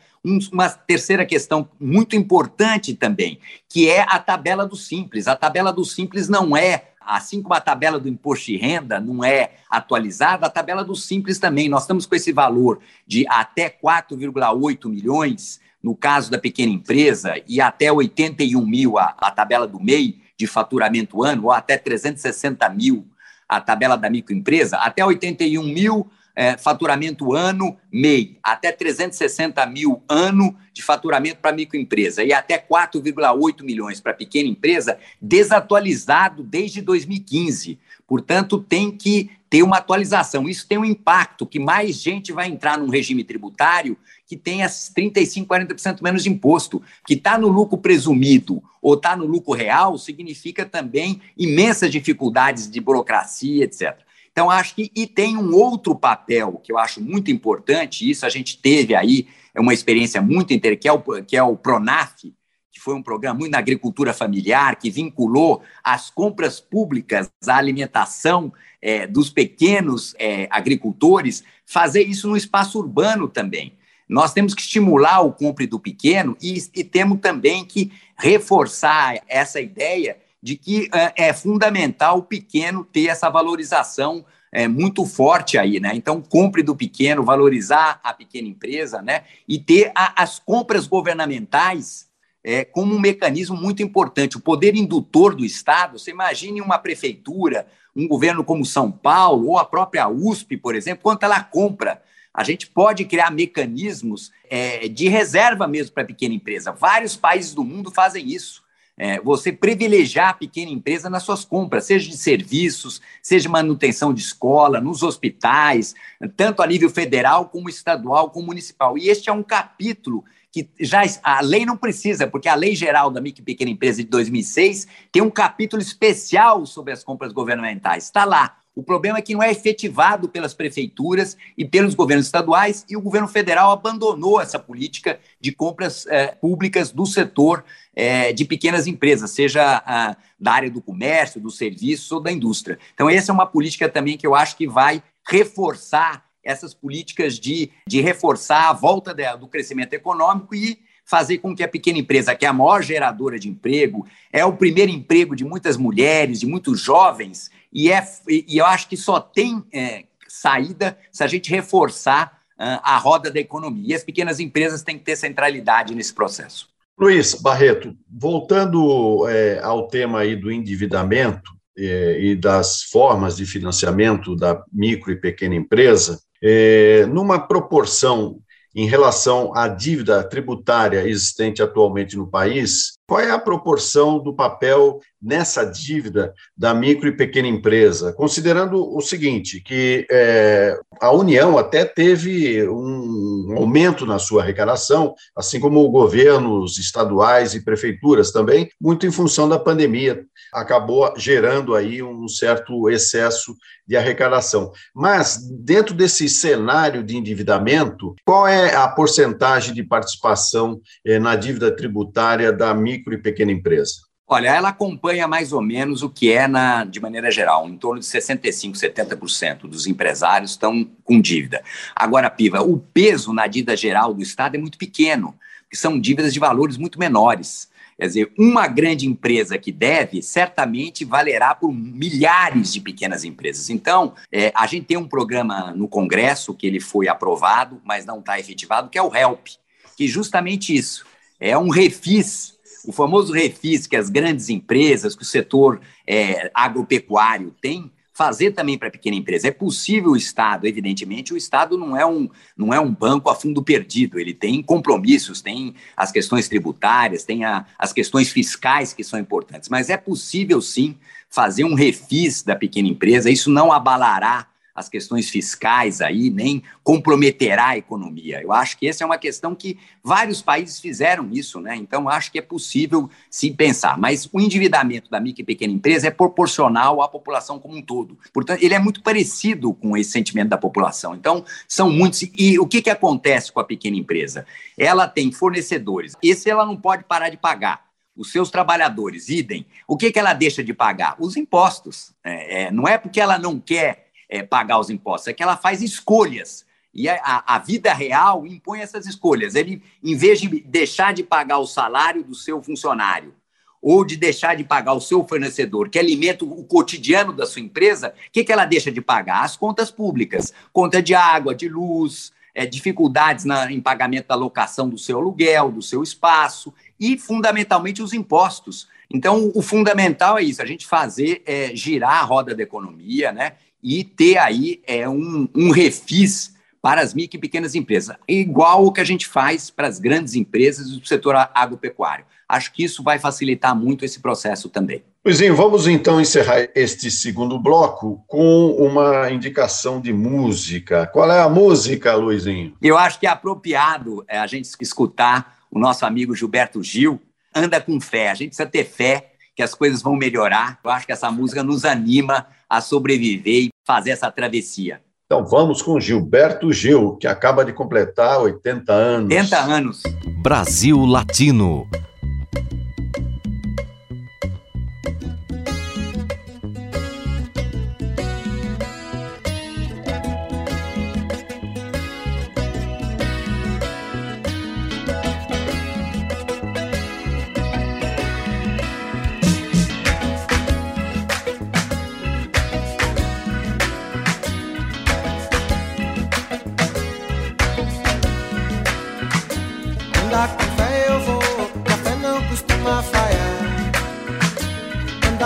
uma 0.53 0.69
terceira 0.69 1.25
questão 1.25 1.67
muito 1.79 2.15
importante 2.15 2.93
também, 2.93 3.39
que 3.67 3.89
é 3.89 4.01
a 4.01 4.19
tabela 4.19 4.67
do 4.67 4.75
Simples. 4.75 5.27
A 5.27 5.35
tabela 5.35 5.73
do 5.73 5.83
Simples 5.83 6.29
não 6.29 6.55
é 6.55 6.89
assim 6.99 7.41
como 7.41 7.55
a 7.55 7.61
tabela 7.61 7.99
do 7.99 8.09
imposto 8.09 8.47
de 8.47 8.57
renda 8.57 8.99
não 8.99 9.23
é 9.23 9.51
atualizada, 9.67 10.45
a 10.45 10.49
tabela 10.49 10.83
do 10.83 10.95
Simples 10.95 11.39
também. 11.39 11.69
Nós 11.69 11.83
estamos 11.83 12.05
com 12.05 12.13
esse 12.13 12.31
valor 12.31 12.81
de 13.07 13.25
até 13.27 13.67
4,8 13.67 14.89
milhões 14.89 15.59
no 15.83 15.95
caso 15.95 16.29
da 16.31 16.37
pequena 16.37 16.71
empresa 16.71 17.35
e 17.47 17.61
até 17.61 17.91
81 17.91 18.65
mil 18.65 18.97
a, 18.97 19.15
a 19.17 19.31
tabela 19.31 19.67
do 19.67 19.79
MEI 19.79 20.19
de 20.37 20.45
faturamento 20.47 21.23
ano, 21.23 21.45
ou 21.45 21.51
até 21.51 21.77
360 21.77 22.69
mil 22.69 23.07
a 23.47 23.61
tabela 23.61 23.97
da 23.97 24.09
microempresa, 24.09 24.77
até 24.77 25.03
81 25.03 25.63
mil 25.63 26.07
é, 26.35 26.55
faturamento 26.55 27.33
ano 27.33 27.75
MEI, 27.91 28.37
até 28.43 28.71
360 28.71 29.65
mil 29.65 30.03
ano 30.07 30.55
de 30.71 30.83
faturamento 30.83 31.39
para 31.41 31.55
microempresa 31.55 32.23
e 32.23 32.31
até 32.31 32.59
4,8 32.59 33.63
milhões 33.63 33.99
para 33.99 34.13
pequena 34.13 34.47
empresa, 34.47 34.99
desatualizado 35.19 36.43
desde 36.43 36.79
2015. 36.81 37.79
Portanto, 38.05 38.59
tem 38.59 38.91
que 38.91 39.31
ter 39.49 39.63
uma 39.63 39.77
atualização. 39.77 40.47
Isso 40.47 40.67
tem 40.67 40.77
um 40.77 40.85
impacto, 40.85 41.45
que 41.45 41.59
mais 41.59 41.95
gente 41.95 42.31
vai 42.31 42.47
entrar 42.47 42.77
num 42.77 42.89
regime 42.89 43.23
tributário 43.23 43.97
que 44.25 44.35
tenha 44.35 44.67
35%, 44.67 45.45
40% 45.45 46.01
menos 46.01 46.23
de 46.23 46.29
imposto. 46.29 46.81
Que 47.05 47.13
está 47.13 47.37
no 47.37 47.47
lucro 47.47 47.77
presumido 47.77 48.61
ou 48.81 48.95
está 48.95 49.15
no 49.15 49.25
lucro 49.25 49.53
real, 49.53 49.97
significa 49.97 50.65
também 50.65 51.21
imensas 51.37 51.91
dificuldades 51.91 52.69
de 52.69 52.79
burocracia, 52.81 53.63
etc. 53.63 53.99
Então, 54.31 54.51
acho 54.51 54.75
que. 54.75 54.91
E 54.95 55.07
tem 55.07 55.35
um 55.37 55.55
outro 55.55 55.95
papel 55.95 56.61
que 56.63 56.71
eu 56.71 56.77
acho 56.77 57.01
muito 57.01 57.31
importante, 57.31 58.07
isso 58.07 58.25
a 58.25 58.29
gente 58.29 58.61
teve 58.61 58.93
aí, 58.93 59.27
é 59.55 59.59
uma 59.59 59.73
experiência 59.73 60.21
muito 60.21 60.53
interessante, 60.53 60.81
que 60.81 60.87
é 60.87 60.93
o, 60.93 61.23
que 61.23 61.37
é 61.37 61.41
o 61.41 61.57
PRONAF, 61.57 62.33
que 62.71 62.79
foi 62.79 62.93
um 62.93 63.01
programa 63.01 63.39
muito 63.39 63.51
na 63.51 63.57
agricultura 63.57 64.13
familiar, 64.13 64.75
que 64.75 64.91
vinculou 64.91 65.63
as 65.83 66.11
compras 66.11 66.59
públicas 66.59 67.31
à 67.47 67.57
alimentação 67.57 68.53
é, 68.81 69.07
dos 69.07 69.29
pequenos 69.29 70.15
é, 70.19 70.47
agricultores, 70.49 71.43
fazer 71.65 72.03
isso 72.03 72.27
no 72.27 72.37
espaço 72.37 72.79
urbano 72.79 73.27
também. 73.27 73.73
Nós 74.07 74.33
temos 74.33 74.53
que 74.53 74.61
estimular 74.61 75.21
o 75.21 75.33
compre 75.33 75.67
do 75.67 75.79
pequeno 75.79 76.37
e, 76.41 76.57
e 76.73 76.83
temos 76.83 77.19
também 77.19 77.65
que 77.65 77.91
reforçar 78.17 79.21
essa 79.27 79.59
ideia 79.59 80.17
de 80.41 80.55
que 80.55 80.89
é, 80.93 81.27
é 81.27 81.33
fundamental 81.33 82.19
o 82.19 82.23
pequeno 82.23 82.85
ter 82.85 83.07
essa 83.07 83.29
valorização 83.29 84.23
é, 84.51 84.67
muito 84.67 85.05
forte 85.05 85.57
aí, 85.57 85.79
né? 85.79 85.91
Então, 85.93 86.21
compre 86.21 86.63
do 86.63 86.75
pequeno, 86.75 87.23
valorizar 87.23 87.99
a 88.01 88.13
pequena 88.13 88.47
empresa, 88.47 89.01
né? 89.01 89.23
E 89.47 89.59
ter 89.59 89.91
a, 89.93 90.23
as 90.23 90.39
compras 90.39 90.87
governamentais 90.87 92.07
é, 92.43 92.63
como 92.63 92.95
um 92.95 92.99
mecanismo 92.99 93.57
muito 93.57 93.83
importante. 93.83 94.37
O 94.37 94.41
poder 94.41 94.73
indutor 94.75 95.35
do 95.35 95.43
Estado, 95.43 95.99
você 95.99 96.11
imagine 96.11 96.61
uma 96.61 96.77
prefeitura, 96.77 97.67
um 97.97 98.07
governo 98.07 98.43
como 98.43 98.65
São 98.65 98.91
Paulo, 98.91 99.47
ou 99.47 99.57
a 99.57 99.65
própria 99.65 100.07
USP, 100.07 100.57
por 100.57 100.75
exemplo, 100.75 101.03
quanto 101.03 101.23
ela 101.23 101.43
compra. 101.43 102.01
A 102.33 102.43
gente 102.43 102.67
pode 102.67 103.03
criar 103.05 103.31
mecanismos 103.31 104.31
é, 104.49 104.87
de 104.87 105.07
reserva 105.07 105.67
mesmo 105.67 105.93
para 105.93 106.03
a 106.03 106.07
pequena 106.07 106.35
empresa. 106.35 106.71
Vários 106.71 107.15
países 107.15 107.53
do 107.53 107.63
mundo 107.63 107.89
fazem 107.89 108.27
isso 108.29 108.67
é, 108.97 109.21
você 109.21 109.51
privilegiar 109.53 110.29
a 110.29 110.33
pequena 110.33 110.71
empresa 110.71 111.09
nas 111.09 111.21
suas 111.21 111.45
compras, 111.45 111.85
seja 111.85 112.09
de 112.09 112.17
serviços, 112.17 112.99
seja 113.21 113.47
manutenção 113.47 114.11
de 114.11 114.21
escola, 114.21 114.81
nos 114.81 115.03
hospitais, 115.03 115.93
tanto 116.35 116.63
a 116.63 116.67
nível 116.67 116.89
federal 116.89 117.45
como 117.45 117.69
estadual, 117.69 118.31
como 118.31 118.47
municipal. 118.47 118.97
E 118.97 119.07
este 119.07 119.29
é 119.29 119.33
um 119.33 119.43
capítulo 119.43 120.25
que 120.51 120.69
já 120.79 121.03
a 121.23 121.41
lei 121.41 121.65
não 121.65 121.77
precisa, 121.77 122.27
porque 122.27 122.49
a 122.49 122.55
Lei 122.55 122.75
Geral 122.75 123.11
da 123.11 123.21
Micro 123.21 123.41
e 123.41 123.45
Pequena 123.45 123.71
Empresa 123.71 124.03
de 124.03 124.09
2006 124.09 124.87
tem 125.11 125.21
um 125.21 125.29
capítulo 125.29 125.81
especial 125.81 126.65
sobre 126.65 126.93
as 126.93 127.03
compras 127.03 127.31
governamentais. 127.31 128.05
Está 128.05 128.25
lá. 128.25 128.57
O 128.77 128.83
problema 128.83 129.17
é 129.17 129.23
que 129.23 129.33
não 129.33 129.41
é 129.41 129.49
efetivado 129.51 130.29
pelas 130.29 130.53
prefeituras 130.53 131.35
e 131.57 131.65
pelos 131.65 131.95
governos 131.95 132.27
estaduais, 132.27 132.85
e 132.87 132.95
o 132.95 133.01
governo 133.01 133.27
federal 133.27 133.71
abandonou 133.71 134.39
essa 134.39 134.59
política 134.59 135.19
de 135.41 135.51
compras 135.51 136.05
eh, 136.05 136.27
públicas 136.39 136.91
do 136.91 137.03
setor 137.03 137.65
eh, 137.95 138.31
de 138.33 138.45
pequenas 138.45 138.85
empresas, 138.85 139.31
seja 139.31 139.81
ah, 139.83 140.15
da 140.39 140.51
área 140.51 140.69
do 140.69 140.79
comércio, 140.79 141.41
dos 141.41 141.57
serviços 141.57 142.11
ou 142.11 142.19
da 142.19 142.31
indústria. 142.31 142.77
Então, 142.93 143.09
essa 143.09 143.31
é 143.31 143.33
uma 143.33 143.47
política 143.47 143.89
também 143.89 144.15
que 144.15 144.27
eu 144.27 144.35
acho 144.35 144.55
que 144.55 144.67
vai 144.67 145.01
reforçar 145.27 146.26
essas 146.47 146.73
políticas 146.73 147.37
de, 147.37 147.69
de 147.85 147.99
reforçar 147.99 148.69
a 148.69 148.73
volta 148.73 149.13
de, 149.13 149.23
do 149.37 149.47
crescimento 149.47 149.93
econômico 149.93 150.55
e 150.55 150.79
fazer 151.03 151.37
com 151.39 151.55
que 151.55 151.63
a 151.63 151.67
pequena 151.67 151.99
empresa, 151.99 152.35
que 152.35 152.45
é 152.45 152.49
a 152.49 152.53
maior 152.53 152.81
geradora 152.81 153.37
de 153.37 153.49
emprego, 153.49 154.07
é 154.31 154.45
o 154.45 154.53
primeiro 154.53 154.91
emprego 154.91 155.35
de 155.35 155.43
muitas 155.43 155.77
mulheres, 155.77 156.39
de 156.39 156.45
muitos 156.45 156.79
jovens, 156.79 157.51
e, 157.71 157.91
é, 157.91 158.05
e 158.27 158.57
eu 158.57 158.65
acho 158.65 158.87
que 158.87 158.97
só 158.97 159.19
tem 159.19 159.63
é, 159.73 160.05
saída 160.27 160.97
se 161.11 161.23
a 161.23 161.27
gente 161.27 161.49
reforçar 161.49 162.37
uh, 162.57 162.79
a 162.81 162.97
roda 162.97 163.29
da 163.29 163.39
economia. 163.39 163.89
E 163.89 163.93
as 163.93 164.03
pequenas 164.03 164.39
empresas 164.39 164.81
têm 164.83 164.97
que 164.97 165.03
ter 165.03 165.15
centralidade 165.15 165.93
nesse 165.93 166.13
processo. 166.13 166.69
Luiz 166.99 167.35
Barreto, 167.35 167.95
voltando 168.09 169.27
é, 169.27 169.59
ao 169.61 169.87
tema 169.87 170.19
aí 170.19 170.35
do 170.35 170.51
endividamento 170.51 171.51
é, 171.77 172.19
e 172.19 172.35
das 172.35 172.83
formas 172.83 173.37
de 173.37 173.45
financiamento 173.45 174.35
da 174.35 174.63
micro 174.73 175.11
e 175.11 175.15
pequena 175.15 175.53
empresa, 175.53 176.19
é, 176.43 177.05
numa 177.07 177.39
proporção 177.39 178.39
em 178.75 178.87
relação 178.87 179.55
à 179.55 179.67
dívida 179.67 180.23
tributária 180.23 181.07
existente 181.07 181.61
atualmente 181.63 182.15
no 182.15 182.27
país, 182.27 182.96
qual 183.07 183.21
é 183.21 183.31
a 183.31 183.39
proporção 183.39 184.19
do 184.19 184.33
papel 184.33 184.99
nessa 185.21 185.63
dívida 185.63 186.33
da 186.55 186.73
micro 186.73 187.07
e 187.07 187.15
pequena 187.15 187.47
empresa? 187.47 188.11
Considerando 188.11 188.95
o 188.95 188.99
seguinte, 188.99 189.61
que 189.61 190.05
é, 190.11 190.77
a 190.99 191.11
União 191.11 191.57
até 191.57 191.85
teve 191.85 192.67
um 192.67 193.55
aumento 193.57 194.05
na 194.05 194.19
sua 194.19 194.41
arrecadação, 194.41 195.15
assim 195.35 195.57
como 195.57 195.89
governos 195.89 196.77
estaduais 196.77 197.55
e 197.55 197.63
prefeituras 197.63 198.31
também, 198.31 198.69
muito 198.79 199.07
em 199.07 199.11
função 199.11 199.47
da 199.47 199.57
pandemia, 199.57 200.25
acabou 200.53 201.13
gerando 201.17 201.75
aí 201.75 202.03
um 202.03 202.27
certo 202.27 202.89
excesso 202.89 203.55
de 203.87 203.95
arrecadação. 203.95 204.71
Mas, 204.93 205.39
dentro 205.61 205.95
desse 205.95 206.27
cenário 206.27 207.01
de 207.01 207.15
endividamento, 207.15 208.13
qual 208.25 208.45
é 208.45 208.75
a 208.75 208.87
porcentagem 208.87 209.73
de 209.73 209.81
participação 209.81 210.81
eh, 211.05 211.19
na 211.19 211.37
dívida 211.37 211.73
tributária 211.73 212.51
da 212.51 212.73
micro 212.73 212.96
e 213.13 213.17
pequena 213.17 213.51
empresa? 213.51 214.07
Olha, 214.29 214.49
ela 214.49 214.69
acompanha 214.69 215.25
mais 215.25 215.53
ou 215.53 215.61
menos 215.61 216.03
o 216.03 216.09
que 216.09 216.29
é, 216.29 216.49
na, 216.49 216.83
de 216.83 216.99
maneira 216.99 217.31
geral, 217.31 217.65
em 217.69 217.77
torno 217.77 218.01
de 218.01 218.05
65%, 218.05 218.73
70% 218.73 219.61
dos 219.61 219.87
empresários 219.87 220.51
estão 220.51 220.83
com 221.05 221.21
dívida. 221.21 221.63
Agora, 221.95 222.29
Piva, 222.29 222.61
o 222.61 222.77
peso 222.77 223.31
na 223.31 223.47
dívida 223.47 223.77
geral 223.77 224.13
do 224.13 224.21
Estado 224.21 224.55
é 224.55 224.57
muito 224.59 224.77
pequeno, 224.77 225.33
que 225.69 225.77
são 225.77 225.97
dívidas 225.97 226.33
de 226.33 226.41
valores 226.41 226.75
muito 226.75 226.99
menores. 226.99 227.69
Quer 227.97 228.07
dizer, 228.07 228.33
uma 228.37 228.67
grande 228.67 229.07
empresa 229.07 229.57
que 229.57 229.71
deve, 229.71 230.21
certamente 230.21 231.05
valerá 231.05 231.55
por 231.55 231.73
milhares 231.73 232.73
de 232.73 232.81
pequenas 232.81 233.23
empresas. 233.23 233.69
Então, 233.69 234.13
é, 234.29 234.51
a 234.53 234.67
gente 234.67 234.87
tem 234.87 234.97
um 234.97 235.07
programa 235.07 235.71
no 235.71 235.87
Congresso 235.87 236.53
que 236.53 236.67
ele 236.67 236.81
foi 236.81 237.07
aprovado, 237.07 237.81
mas 237.85 238.05
não 238.05 238.19
está 238.19 238.37
efetivado, 238.37 238.89
que 238.89 238.97
é 238.97 239.01
o 239.01 239.15
HELP, 239.15 239.47
que 239.95 240.05
justamente 240.05 240.75
isso, 240.75 241.05
é 241.39 241.57
um 241.57 241.69
refis 241.69 242.56
o 242.87 242.93
famoso 242.93 243.33
refis 243.33 243.85
que 243.85 243.97
as 243.97 244.09
grandes 244.09 244.47
empresas, 244.47 245.13
que 245.13 245.21
o 245.21 245.25
setor 245.25 245.81
é, 246.07 246.49
agropecuário 246.53 247.53
tem, 247.61 247.91
fazer 248.13 248.51
também 248.51 248.77
para 248.77 248.87
a 248.87 248.91
pequena 248.91 249.17
empresa. 249.17 249.49
É 249.49 249.51
possível 249.51 250.11
o 250.11 250.17
Estado, 250.17 250.65
evidentemente, 250.65 251.33
o 251.33 251.37
Estado 251.37 251.77
não 251.77 251.95
é, 251.95 252.05
um, 252.05 252.29
não 252.57 252.73
é 252.73 252.79
um 252.79 252.91
banco 252.91 253.29
a 253.29 253.35
fundo 253.35 253.61
perdido, 253.61 254.17
ele 254.17 254.33
tem 254.33 254.63
compromissos, 254.63 255.41
tem 255.41 255.75
as 255.95 256.11
questões 256.11 256.47
tributárias, 256.47 257.25
tem 257.25 257.43
a, 257.43 257.65
as 257.77 257.91
questões 257.91 258.31
fiscais 258.31 258.93
que 258.93 259.03
são 259.03 259.19
importantes, 259.19 259.67
mas 259.69 259.89
é 259.89 259.97
possível 259.97 260.61
sim 260.61 260.95
fazer 261.29 261.65
um 261.65 261.75
refis 261.75 262.41
da 262.41 262.55
pequena 262.55 262.87
empresa, 262.87 263.29
isso 263.29 263.51
não 263.51 263.71
abalará 263.71 264.47
as 264.77 264.87
questões 264.87 265.27
fiscais 265.27 266.01
aí, 266.01 266.29
nem 266.29 266.61
comprometerá 266.83 267.69
a 267.69 267.77
economia. 267.77 268.39
Eu 268.43 268.53
acho 268.53 268.77
que 268.77 268.87
essa 268.87 269.03
é 269.03 269.07
uma 269.07 269.17
questão 269.17 269.55
que 269.55 269.79
vários 270.03 270.39
países 270.39 270.79
fizeram 270.79 271.31
isso, 271.31 271.59
né? 271.59 271.75
Então, 271.75 272.07
acho 272.07 272.31
que 272.31 272.37
é 272.37 272.43
possível 272.43 273.09
se 273.27 273.49
pensar. 273.49 273.97
Mas 273.97 274.29
o 274.31 274.39
endividamento 274.39 275.09
da 275.09 275.19
micro 275.19 275.41
e 275.41 275.45
pequena 275.45 275.73
empresa 275.73 276.09
é 276.09 276.11
proporcional 276.11 277.01
à 277.01 277.07
população 277.07 277.57
como 277.57 277.75
um 277.75 277.81
todo. 277.81 278.19
Portanto, 278.31 278.61
ele 278.61 278.75
é 278.75 278.79
muito 278.79 279.01
parecido 279.01 279.73
com 279.73 279.97
esse 279.97 280.11
sentimento 280.11 280.49
da 280.49 280.59
população. 280.59 281.15
Então, 281.15 281.43
são 281.67 281.89
muitos. 281.89 282.21
E 282.37 282.59
o 282.59 282.67
que, 282.67 282.79
que 282.79 282.91
acontece 282.91 283.51
com 283.51 283.59
a 283.59 283.63
pequena 283.63 283.97
empresa? 283.97 284.45
Ela 284.77 285.07
tem 285.07 285.31
fornecedores. 285.31 286.15
Esse 286.21 286.51
ela 286.51 286.67
não 286.67 286.77
pode 286.77 287.03
parar 287.03 287.29
de 287.29 287.37
pagar 287.37 287.87
os 288.15 288.31
seus 288.31 288.49
trabalhadores, 288.49 289.29
idem, 289.29 289.65
o 289.87 289.95
que, 289.95 290.11
que 290.11 290.17
ela 290.17 290.33
deixa 290.33 290.63
de 290.63 290.73
pagar? 290.73 291.15
Os 291.19 291.37
impostos. 291.37 292.13
É, 292.23 292.63
é, 292.63 292.71
não 292.71 292.87
é 292.87 292.97
porque 292.97 293.21
ela 293.21 293.37
não 293.37 293.59
quer 293.59 294.06
é, 294.29 294.43
pagar 294.43 294.79
os 294.79 294.89
impostos, 294.89 295.27
é 295.27 295.33
que 295.33 295.43
ela 295.43 295.57
faz 295.57 295.81
escolhas. 295.81 296.65
E 296.93 297.07
a, 297.07 297.43
a, 297.45 297.59
vida 297.59 297.93
real 297.93 298.47
impõe 298.47 298.79
essas 298.79 299.05
escolhas. 299.05 299.53
Ele, 299.53 299.83
em 300.03 300.15
vez 300.15 300.39
de 300.41 300.47
deixar 300.61 301.13
de 301.13 301.21
pagar 301.21 301.59
o 301.59 301.67
salário 301.67 302.23
do 302.23 302.33
seu 302.33 302.61
funcionário, 302.61 303.35
ou 303.81 304.03
de 304.03 304.17
deixar 304.17 304.55
de 304.55 304.63
pagar 304.63 304.93
o 304.93 305.01
seu 305.01 305.25
fornecedor, 305.27 305.89
que 305.89 305.99
alimenta 305.99 306.43
o 306.43 306.63
cotidiano 306.63 307.31
da 307.31 307.45
sua 307.45 307.61
empresa, 307.61 308.13
o 308.27 308.31
que, 308.31 308.43
que 308.43 308.51
ela 308.51 308.65
deixa 308.65 308.91
de 308.91 308.99
pagar? 308.99 309.43
As 309.43 309.55
contas 309.55 309.91
públicas, 309.91 310.51
conta 310.73 311.01
de 311.01 311.13
água, 311.13 311.53
de 311.53 311.69
luz, 311.69 312.33
é, 312.57 312.65
dificuldades 312.65 313.45
na, 313.45 313.71
em 313.71 313.79
pagamento 313.79 314.27
da 314.27 314.35
locação 314.35 314.89
do 314.89 314.97
seu 314.97 315.19
aluguel, 315.19 315.71
do 315.71 315.81
seu 315.81 316.01
espaço 316.01 316.73
e, 316.99 317.17
fundamentalmente, 317.17 318.01
os 318.01 318.13
impostos. 318.13 318.87
Então, 319.09 319.51
o 319.53 319.61
fundamental 319.61 320.37
é 320.37 320.43
isso, 320.43 320.61
a 320.61 320.65
gente 320.65 320.87
fazer 320.87 321.43
é, 321.45 321.73
girar 321.75 322.15
a 322.15 322.23
roda 322.23 322.55
da 322.55 322.63
economia 322.63 323.31
né, 323.31 323.53
e 323.81 324.03
ter 324.03 324.37
aí 324.37 324.81
é, 324.87 325.07
um, 325.07 325.47
um 325.55 325.71
refis 325.71 326.55
para 326.81 327.01
as 327.01 327.13
micro 327.13 327.37
e 327.37 327.41
pequenas 327.41 327.75
empresas, 327.75 328.15
igual 328.27 328.85
o 328.85 328.91
que 328.91 329.01
a 329.01 329.03
gente 329.03 329.27
faz 329.27 329.69
para 329.69 329.87
as 329.87 329.99
grandes 329.99 330.35
empresas 330.35 330.89
do 330.89 331.05
setor 331.05 331.35
agropecuário. 331.53 332.25
Acho 332.47 332.71
que 332.71 332.83
isso 332.83 333.03
vai 333.03 333.19
facilitar 333.19 333.75
muito 333.75 334.05
esse 334.05 334.21
processo 334.21 334.69
também. 334.69 335.03
Luizinho, 335.25 335.53
vamos 335.53 335.85
então 335.87 336.21
encerrar 336.21 336.69
este 336.73 337.11
segundo 337.11 337.59
bloco 337.59 338.23
com 338.25 338.71
uma 338.77 339.29
indicação 339.29 339.99
de 339.99 340.13
música. 340.13 341.05
Qual 341.07 341.29
é 341.29 341.41
a 341.41 341.49
música, 341.49 342.15
Luizinho? 342.15 342.73
Eu 342.81 342.97
acho 342.97 343.19
que 343.19 343.27
é 343.27 343.29
apropriado 343.29 344.23
é, 344.25 344.37
a 344.37 344.47
gente 344.47 344.69
escutar 344.79 345.57
o 345.69 345.77
nosso 345.77 346.05
amigo 346.05 346.33
Gilberto 346.33 346.81
Gil, 346.81 347.21
anda 347.53 347.81
com 347.81 347.99
fé. 347.99 348.31
A 348.31 348.35
gente 348.35 348.49
precisa 348.49 348.69
ter 348.69 348.85
fé 348.85 349.33
que 349.53 349.61
as 349.61 349.73
coisas 349.73 350.01
vão 350.01 350.15
melhorar. 350.15 350.79
Eu 350.81 350.91
acho 350.91 351.05
que 351.05 351.11
essa 351.11 351.29
música 351.29 351.61
nos 351.61 351.83
anima 351.83 352.47
a 352.69 352.81
sobreviver 352.81 353.65
e 353.65 353.69
fazer 353.85 354.11
essa 354.11 354.31
travessia. 354.31 355.01
Então 355.25 355.45
vamos 355.45 355.81
com 355.81 355.99
Gilberto 355.99 356.71
Gil, 356.71 357.17
que 357.17 357.27
acaba 357.27 357.65
de 357.65 357.73
completar 357.73 358.39
80 358.39 358.93
anos. 358.93 359.29
80 359.29 359.57
anos. 359.57 360.03
Brasil 360.41 361.05
Latino. 361.05 361.85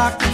o'clock. 0.02 0.31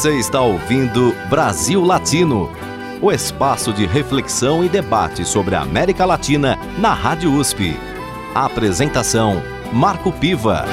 Você 0.00 0.18
está 0.18 0.40
ouvindo 0.40 1.14
Brasil 1.28 1.84
Latino, 1.84 2.48
o 3.02 3.12
espaço 3.12 3.70
de 3.70 3.84
reflexão 3.84 4.64
e 4.64 4.68
debate 4.70 5.26
sobre 5.26 5.54
a 5.54 5.60
América 5.60 6.06
Latina 6.06 6.56
na 6.78 6.94
Rádio 6.94 7.30
USP. 7.30 7.76
A 8.34 8.46
apresentação: 8.46 9.42
Marco 9.70 10.10
Piva. 10.10 10.64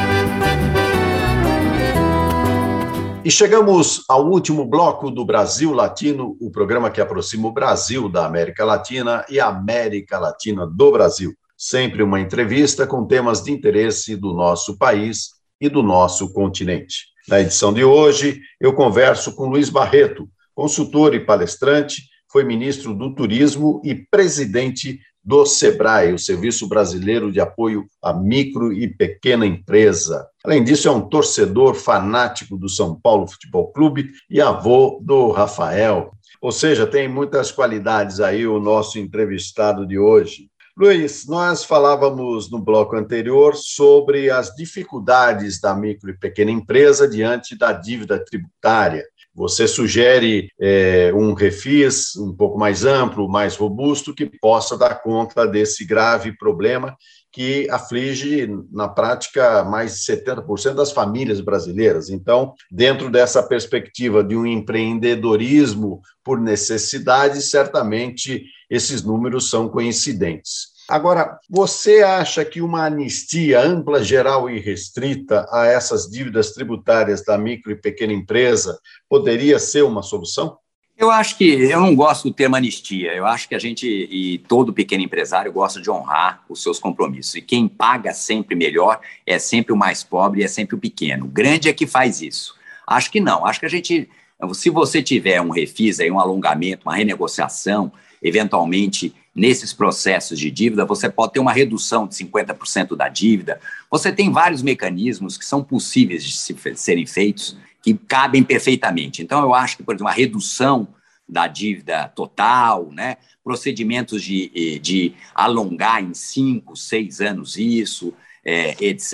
E 3.21 3.29
chegamos 3.29 4.05
ao 4.07 4.29
último 4.29 4.63
bloco 4.63 5.11
do 5.11 5.25
Brasil 5.25 5.73
Latino, 5.73 6.37
o 6.39 6.49
programa 6.49 6.89
que 6.89 7.01
aproxima 7.01 7.49
o 7.49 7.53
Brasil 7.53 8.07
da 8.07 8.25
América 8.25 8.63
Latina 8.63 9.25
e 9.29 9.41
a 9.41 9.47
América 9.47 10.17
Latina 10.19 10.65
do 10.65 10.89
Brasil. 10.89 11.33
Sempre 11.57 12.01
uma 12.01 12.21
entrevista 12.21 12.87
com 12.87 13.05
temas 13.05 13.43
de 13.43 13.51
interesse 13.51 14.15
do 14.15 14.33
nosso 14.33 14.77
país 14.77 15.31
e 15.59 15.67
do 15.67 15.83
nosso 15.83 16.31
continente. 16.31 17.16
Na 17.27 17.41
edição 17.41 17.73
de 17.73 17.83
hoje, 17.83 18.39
eu 18.57 18.71
converso 18.71 19.35
com 19.35 19.49
Luiz 19.49 19.69
Barreto, 19.69 20.29
consultor 20.55 21.13
e 21.13 21.19
palestrante, 21.19 22.03
foi 22.31 22.45
ministro 22.45 22.93
do 22.93 23.13
Turismo 23.13 23.81
e 23.83 23.93
presidente 23.93 25.01
do 25.21 25.45
SEBRAE, 25.45 26.13
o 26.13 26.19
Serviço 26.19 26.69
Brasileiro 26.69 27.29
de 27.29 27.41
Apoio 27.41 27.85
à 28.01 28.13
Micro 28.13 28.71
e 28.71 28.87
Pequena 28.87 29.45
Empresa. 29.45 30.25
Além 30.41 30.63
disso, 30.63 30.87
é 30.87 30.91
um 30.91 31.01
torcedor 31.01 31.75
fanático 31.75 32.57
do 32.57 32.69
São 32.69 32.97
Paulo 32.97 33.27
Futebol 33.27 33.73
Clube 33.73 34.09
e 34.29 34.39
avô 34.39 34.97
do 35.03 35.29
Rafael. 35.29 36.11
Ou 36.41 36.53
seja, 36.53 36.87
tem 36.87 37.09
muitas 37.09 37.51
qualidades 37.51 38.21
aí 38.21 38.47
o 38.47 38.57
nosso 38.57 38.99
entrevistado 38.99 39.85
de 39.85 39.99
hoje. 39.99 40.49
Luiz, 40.79 41.25
nós 41.25 41.63
falávamos 41.63 42.51
no 42.51 42.59
bloco 42.59 42.95
anterior 42.95 43.55
sobre 43.55 44.29
as 44.29 44.53
dificuldades 44.53 45.59
da 45.59 45.73
micro 45.73 46.11
e 46.11 46.13
pequena 46.15 46.51
empresa 46.51 47.09
diante 47.09 47.57
da 47.57 47.73
dívida 47.73 48.23
tributária. 48.23 49.03
Você 49.33 49.67
sugere 49.67 50.51
é, 50.61 51.11
um 51.15 51.33
refis 51.33 52.15
um 52.15 52.31
pouco 52.31 52.59
mais 52.59 52.85
amplo, 52.85 53.27
mais 53.27 53.55
robusto, 53.55 54.13
que 54.13 54.27
possa 54.39 54.77
dar 54.77 55.01
conta 55.01 55.47
desse 55.47 55.83
grave 55.83 56.37
problema 56.37 56.95
que 57.31 57.69
aflige, 57.69 58.49
na 58.71 58.87
prática, 58.87 59.63
mais 59.63 59.95
de 59.95 60.11
70% 60.13 60.73
das 60.73 60.91
famílias 60.91 61.41
brasileiras. 61.41 62.09
Então, 62.09 62.53
dentro 62.71 63.09
dessa 63.09 63.43
perspectiva 63.43 64.23
de 64.23 64.35
um 64.35 64.45
empreendedorismo 64.45 66.01
por 66.23 66.39
necessidade, 66.39 67.41
certamente 67.41 68.45
esses 68.69 69.03
números 69.03 69.49
são 69.49 69.69
coincidentes. 69.69 70.77
Agora, 70.89 71.37
você 71.49 72.01
acha 72.01 72.45
que 72.45 72.61
uma 72.61 72.85
anistia 72.85 73.61
ampla, 73.61 74.01
geral 74.01 74.49
e 74.49 74.57
restrita 74.57 75.45
a 75.51 75.65
essas 75.65 76.09
dívidas 76.09 76.53
tributárias 76.53 77.21
da 77.25 77.37
micro 77.37 77.71
e 77.73 77.75
pequena 77.75 78.13
empresa 78.13 78.79
poderia 79.09 79.59
ser 79.59 79.83
uma 79.83 80.01
solução? 80.01 80.57
Eu 80.97 81.11
acho 81.11 81.37
que 81.37 81.45
eu 81.45 81.79
não 81.79 81.95
gosto 81.95 82.27
do 82.27 82.33
termo 82.33 82.55
anistia. 82.55 83.13
Eu 83.13 83.27
acho 83.27 83.47
que 83.47 83.53
a 83.53 83.59
gente 83.59 83.85
e 83.87 84.39
todo 84.39 84.73
pequeno 84.73 85.03
empresário 85.03 85.53
gosta 85.53 85.79
de 85.79 85.91
honrar 85.91 86.43
os 86.49 86.63
seus 86.63 86.79
compromissos. 86.79 87.35
E 87.35 87.41
quem 87.41 87.67
paga 87.67 88.13
sempre 88.13 88.55
melhor 88.55 88.99
é 89.23 89.37
sempre 89.37 89.71
o 89.71 89.77
mais 89.77 90.03
pobre 90.03 90.41
e 90.41 90.43
é 90.43 90.47
sempre 90.47 90.75
o 90.75 90.79
pequeno. 90.79 91.25
O 91.25 91.27
grande 91.27 91.69
é 91.69 91.73
que 91.73 91.85
faz 91.85 92.19
isso. 92.21 92.55
Acho 92.87 93.11
que 93.11 93.19
não. 93.19 93.45
Acho 93.45 93.59
que 93.59 93.67
a 93.67 93.69
gente, 93.69 94.09
se 94.53 94.71
você 94.71 95.03
tiver 95.03 95.39
um 95.39 95.51
refis 95.51 95.99
aí, 95.99 96.09
um 96.09 96.19
alongamento, 96.19 96.87
uma 96.87 96.95
renegociação, 96.95 97.91
eventualmente 98.19 99.13
nesses 99.35 99.71
processos 99.71 100.39
de 100.39 100.49
dívida, 100.49 100.83
você 100.83 101.07
pode 101.07 101.33
ter 101.33 101.39
uma 101.39 101.53
redução 101.53 102.07
de 102.07 102.15
50% 102.15 102.95
da 102.95 103.07
dívida. 103.07 103.59
Você 103.91 104.11
tem 104.11 104.31
vários 104.31 104.63
mecanismos 104.63 105.37
que 105.37 105.45
são 105.45 105.63
possíveis 105.63 106.23
de 106.23 106.31
se, 106.35 106.55
serem 106.73 107.05
feitos, 107.05 107.55
que 107.81 107.93
cabem 107.93 108.43
perfeitamente. 108.43 109.21
Então, 109.21 109.41
eu 109.41 109.53
acho 109.53 109.77
que, 109.77 109.83
por 109.83 109.95
exemplo, 109.95 110.11
a 110.11 110.15
redução 110.15 110.87
da 111.27 111.47
dívida 111.47 112.07
total, 112.09 112.89
né? 112.91 113.17
procedimentos 113.43 114.23
de, 114.23 114.79
de 114.79 115.13
alongar 115.33 116.03
em 116.03 116.13
cinco, 116.13 116.75
seis 116.75 117.21
anos 117.21 117.57
isso, 117.57 118.13
é, 118.43 118.75
etc., 118.79 119.13